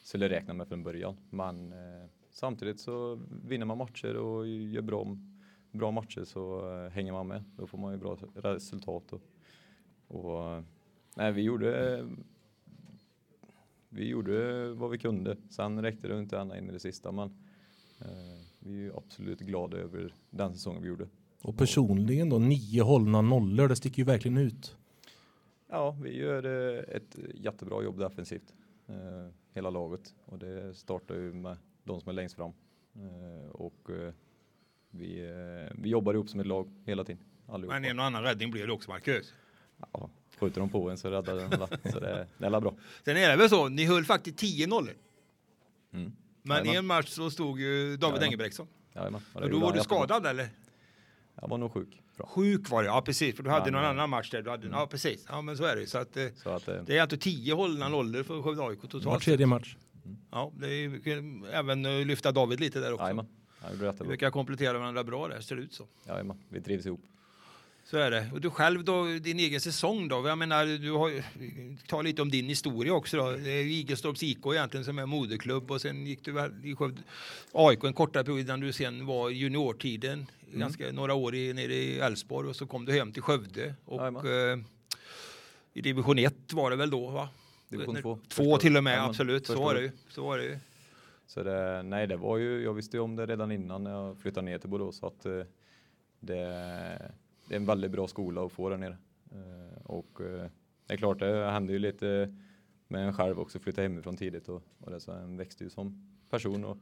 [0.02, 1.16] skulle räkna med från början.
[1.30, 5.16] Men eh, samtidigt så vinner man matcher och gör bra,
[5.72, 7.44] bra matcher så eh, hänger man med.
[7.56, 9.12] Då får man ju bra resultat.
[9.12, 9.22] Och,
[10.08, 10.62] och, eh,
[11.16, 12.04] nej, vi gjorde
[13.92, 15.36] vi gjorde vad vi kunde.
[15.50, 17.28] Sen räckte det inte ända in i det sista, men
[18.00, 21.08] eh, vi är absolut glada över den säsongen vi gjorde.
[21.42, 24.76] Och personligen då, nio hållna nollor, det sticker ju verkligen ut.
[25.70, 28.54] Ja, vi gör eh, ett jättebra jobb defensivt,
[28.88, 30.14] eh, hela laget.
[30.24, 32.52] Och det startar ju med de som är längst fram.
[32.94, 33.90] Eh, och
[34.90, 35.32] vi,
[35.72, 37.22] vi jobbar ihop som ett lag hela tiden.
[37.46, 37.74] Allihopa.
[37.74, 39.34] Men en och annan räddning blev det också Marcus.
[39.92, 41.66] Ja, skjuter de på en så räddar den alla.
[41.66, 42.74] Så det, det är bra.
[43.04, 44.94] Sen är det väl så, ni höll faktiskt 10 nollor.
[45.92, 46.12] Mm.
[46.42, 48.22] Men i en match så stod ju David Jajamän.
[48.22, 48.66] Engelbrektsson.
[48.92, 49.20] Jajamän.
[49.34, 50.48] Och då var du skadad eller?
[51.40, 52.02] Jag var nog sjuk.
[52.16, 52.26] Bra.
[52.26, 53.36] Sjuk var det, ja precis.
[53.36, 54.42] För du hade Men, någon annan match där.
[54.42, 55.86] Du hade, Ja precis, ja men så är det.
[55.86, 58.78] Så att, eh, Så att, eh, det är alltså 10 hållna nollor för Skövde AIK
[58.82, 59.22] Var totalt.
[59.24, 59.76] tredje match.
[60.30, 63.02] Ja, det är även eh, lyfta David lite där också.
[63.04, 63.26] jajamän.
[63.72, 65.86] Gjorde Vi brukar komplettera varandra bra där, ser det ut så.
[66.06, 66.36] Jajamän.
[66.48, 67.00] Vi trivs ihop.
[67.84, 68.30] Så är det.
[68.32, 70.28] Och du själv då, din egen säsong då?
[70.28, 71.24] Jag menar, du har
[71.88, 73.30] ta lite om din historia också då.
[73.30, 76.74] Det är ju Igelstorps IK egentligen som är moderklubb och sen gick du väl i
[76.74, 77.02] Skövde
[77.52, 80.60] AIK en kortare period innan du sen var juniortiden, Mm.
[80.60, 84.26] ganska några år i, nere i Elfsborg och så kom du hem till Skövde och
[84.26, 84.58] eh,
[85.72, 87.28] i division 1 var det väl då va?
[87.68, 88.18] Division När- två.
[88.28, 89.46] Två Första- till och med, jajamän, absolut.
[89.46, 89.90] Så var det ju.
[90.08, 90.58] Så var det ju.
[91.26, 94.18] Så det, nej, det var ju, jag visste ju om det redan innan när jag
[94.18, 95.32] flyttade ner till Borås så att eh,
[96.20, 96.34] det,
[97.48, 98.96] det är en väldigt bra skola att få där nere.
[99.32, 100.46] Eh, och eh,
[100.86, 102.36] det är klart, det hände ju lite
[102.88, 106.16] med en själv också, flytta hemifrån tidigt och, och det, så en växte ju som
[106.30, 106.64] person.
[106.64, 106.78] Och,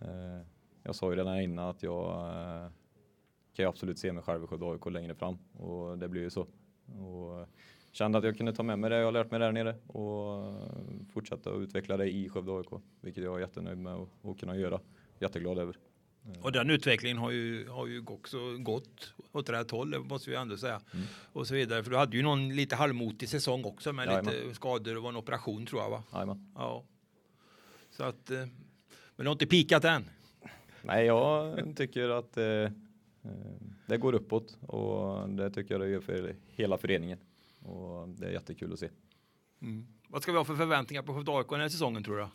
[0.00, 0.40] eh,
[0.82, 2.28] jag sa ju redan innan att jag
[2.64, 2.70] eh,
[3.54, 6.30] kan ju absolut se mig själv i Skövde AIK längre fram och det blir ju
[6.30, 6.46] så.
[6.86, 7.48] Och
[7.92, 10.54] kände att jag kunde ta med mig det jag har lärt mig där nere och
[11.12, 14.80] fortsätta att utveckla det i Skövde AIK, vilket jag är jättenöjd med att, kunna göra.
[15.18, 15.76] Jätteglad över.
[16.42, 20.36] Och den utvecklingen har ju, har ju också gått åt rätt håll, det måste vi
[20.36, 20.80] ändå säga.
[20.92, 21.06] Mm.
[21.32, 21.82] Och så vidare.
[21.82, 24.34] För du hade ju någon lite halvmotig säsong också med Jajamän.
[24.34, 26.02] lite skador och var en operation tror jag va?
[26.12, 26.52] Jajamän.
[26.54, 26.84] Ja.
[27.90, 28.38] Så att, eh,
[29.16, 30.04] men du har inte pikat än.
[30.82, 32.70] Nej, jag tycker att eh,
[33.86, 37.18] det går uppåt och det tycker jag det gör för hela föreningen.
[37.62, 38.88] Och det är jättekul att se.
[40.08, 42.26] Vad ska vi ha för förväntningar på Skövde AIK den här säsongen tror du?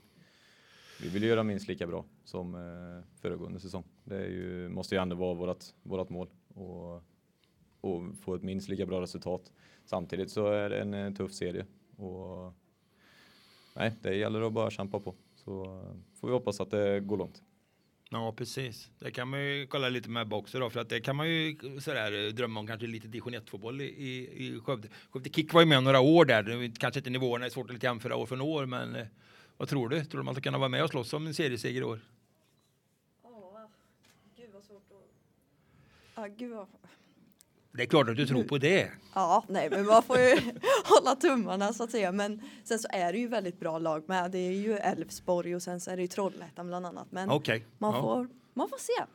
[1.01, 3.83] Vi vill göra minst lika bra som eh, föregående säsong.
[4.03, 7.03] Det ju, måste ju ändå vara vårt, vårt mål och,
[7.81, 9.51] och få ett minst lika bra resultat.
[9.85, 11.65] Samtidigt så är det en eh, tuff serie
[11.97, 12.53] och
[13.75, 15.15] nej, det gäller att bara kämpa på.
[15.35, 17.43] Så eh, får vi hoppas att det går långt.
[18.11, 18.91] Ja, precis.
[18.99, 21.57] Det kan man ju kolla lite med också då, för att det kan man ju
[21.79, 24.87] sådär eh, drömma om kanske lite division 1-fotboll i, i, i Skövde.
[25.09, 28.15] Skövde Kick var ju med några år där, kanske inte nivåerna är svårt att jämföra
[28.15, 29.05] år från år, men eh,
[29.57, 30.05] vad tror du?
[30.05, 31.99] Tror du man ska kunna vara med och slåss om en serieseger i år?
[33.23, 33.69] Ja,
[34.37, 35.07] gud vad svårt att...
[36.15, 36.67] Ja, gud vad...
[37.79, 38.89] Det är klart att du tror på det.
[39.13, 40.35] Ja, nej, men man får ju
[40.83, 42.11] hålla tummarna så att säga.
[42.11, 44.31] Men sen så är det ju väldigt bra lag med.
[44.31, 47.07] Det är ju Elfsborg och sen så är det ju Trollhättan bland annat.
[47.11, 47.65] Men Okej.
[47.77, 48.01] man, Ja.
[48.01, 49.05] får, man får se.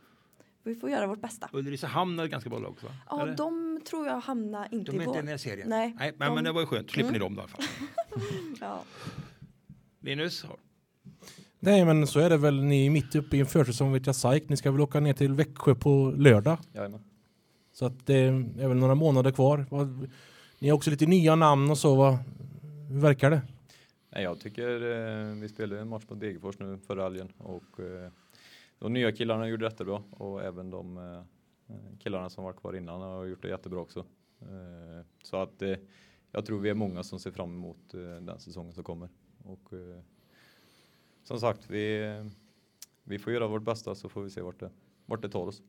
[0.63, 1.49] Vi får göra vårt bästa.
[1.53, 2.87] Ulricehamn är ett ganska bra lag också?
[3.11, 3.37] Ja, Eller?
[3.37, 5.17] de tror jag hamnar inte De är i inte vår.
[5.17, 5.69] i den här serien?
[5.69, 6.91] Nej, men, de- men det var ju skönt.
[6.91, 7.13] Slipper Mm.
[7.13, 7.65] ni dem då i alla fall.
[8.61, 8.83] Ja.
[10.01, 10.45] Linus?
[11.61, 14.17] Nej men så är det väl, ni är mitt uppe i en försäsong vet jag
[14.17, 14.49] SAIK.
[14.49, 16.59] Ni ska väl åka ner till Växjö på lördag.
[16.73, 17.01] Jajamän.
[17.75, 19.67] Så att det är väl några månader kvar.
[20.59, 22.19] Ni har också lite nya namn och så.
[22.91, 23.43] Hur verkar det?
[24.11, 28.11] Jag tycker eh, vi spelade en match på Degerfors nu förra helgen och eh,
[28.79, 31.19] de nya killarna gjorde det jättebra och även de eh,
[31.69, 34.01] eh killarna som var kvar innan har gjort det jättebra också.
[34.41, 35.77] Eh, så att eh,
[36.33, 39.09] jag tror vi är många som ser fram emot den säsongen som kommer.
[39.45, 39.71] Och
[41.25, 42.15] som sagt, vi,
[43.05, 44.71] vi får göra vårt bästa så får vi se vart det,
[45.07, 45.63] vart det tar oss.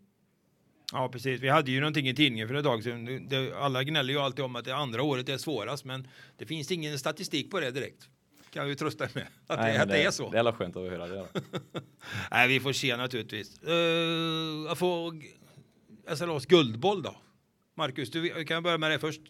[0.96, 1.40] Ja, precis.
[1.42, 3.06] Vi hade ju någonting i tidningen för ett tag sedan.
[3.06, 6.46] Det- Det, alla gnäller ju alltid om att det andra året är svårast, men det
[6.46, 8.10] finns ingen statistik på det direkt.
[8.54, 10.30] Kan vi trösta med att, Nej, det, att det är så.
[10.30, 11.26] Det är alla skönt att höra det.
[12.32, 13.60] Nej, vi får se naturligtvis.
[13.68, 13.74] Uh,
[14.68, 15.22] jag får
[16.16, 17.16] SLAs guldboll då.
[17.78, 19.22] Marcus, du kan börja med det först.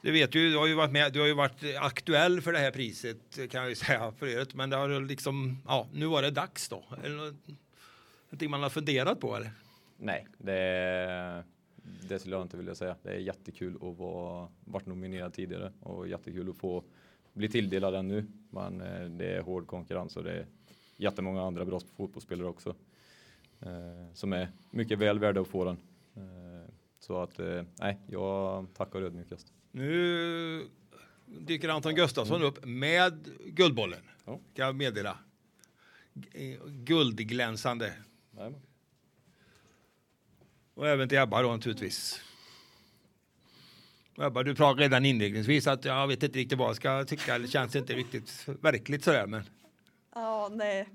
[0.00, 2.58] Du vet ju, du har ju varit med, du har ju varit aktuell för det
[2.58, 3.18] här priset
[3.50, 6.84] kan jag ju säga förut, men det har liksom, ja, nu var det dags då.
[7.04, 7.34] Är det något-
[8.30, 9.50] någonting man har funderat på eller?
[10.04, 11.44] Nej, det,
[12.08, 12.96] det skulle jag inte vilja säga.
[13.02, 16.84] Det är jättekul att vara varit nominerad tidigare och jättekul att få
[17.32, 18.26] bli tilldelad den nu.
[18.50, 20.46] Men eh, det är hård konkurrens och det är
[20.96, 22.74] jättemånga andra bra fotbollsspelare också
[23.60, 25.76] eh, som är mycket väl värda att få den.
[26.16, 27.40] Eh, så att
[27.78, 29.52] nej, jag tackar ödmjukast.
[29.70, 30.68] Nu
[31.26, 34.02] dyker Anton Gustafsson upp med guldbollen.
[34.24, 35.18] Kan jag meddela.
[36.66, 37.92] Guldglänsande.
[38.36, 38.71] Jajamän.
[40.82, 42.20] Och även till Ebba då naturligtvis.
[44.18, 47.48] Ebba, du pratade redan inledningsvis att jag vet inte riktigt vad jag ska tycka, det
[47.48, 49.42] känns inte riktigt verkligt sådär men
[50.14, 50.88] Ja, nej.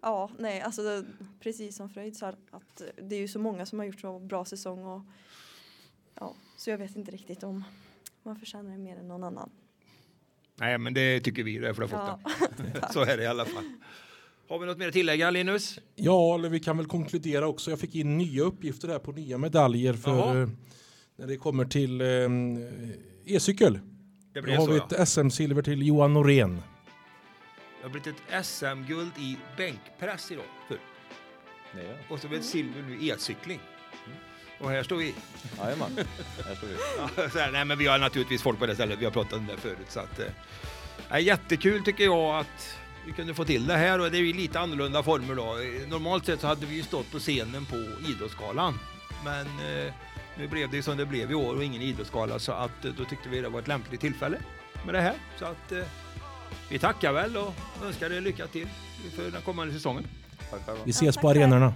[0.00, 1.04] Ja, nej, alltså det,
[1.40, 4.44] precis som Fröjd sa att det är ju så många som har gjort så bra
[4.44, 5.02] säsong och
[6.14, 7.64] ja, så jag vet inte riktigt om
[8.22, 9.50] man förtjänar det mer än någon annan.
[10.54, 12.20] nej men det tycker vi, det är för att Ja,
[12.80, 12.88] ja.
[12.92, 13.64] Så är det i alla fall.
[14.48, 15.78] Har vi något mer att tillägga Linus?
[15.94, 17.70] Ja, eller vi kan väl konkludera också.
[17.70, 20.42] Jag fick in nya uppgifter här på nya medaljer för Jaha.
[20.42, 20.48] eh,
[21.16, 22.06] när det kommer till eh,
[23.36, 23.72] e-cykel.
[23.74, 23.80] Det
[24.40, 24.86] Då blev har så vi ja.
[25.02, 26.62] ett SM-silver till Johan Norén.
[27.80, 30.44] Det har blivit ett SM-guld i bänkpress idag.
[30.68, 30.78] För.
[31.74, 33.60] Det är Och så ett silver nu i e-cykling.
[34.60, 35.14] Och här står vi.
[35.58, 35.90] Jajamän,
[36.46, 36.74] här står vi.
[37.16, 39.32] Ja, så här, nej men vi har naturligtvis folk på det stället, vi har pratat
[39.32, 39.86] om det förut.
[39.88, 40.26] Så att, eh,
[41.08, 42.76] är jättekul tycker jag att
[43.08, 45.56] vi kunde få till det här och det är ju lite annorlunda former då.
[45.90, 47.76] Normalt sett så hade vi ju stått på scenen på
[48.10, 48.78] Idrottsgalan.
[49.24, 49.92] Men eh,
[50.38, 52.92] nu blev det ju som det blev i år och ingen idrottsgala så att eh,
[52.98, 54.38] då tyckte vi det var ett lämpligt tillfälle
[54.84, 55.14] med det här.
[55.38, 55.78] Så att eh,
[56.70, 57.54] vi tackar väl och
[57.84, 58.68] önskar er lycka till
[59.16, 60.06] för den kommande säsongen.
[60.50, 60.84] Tack själva.
[60.84, 61.74] Vi ses på arenorna.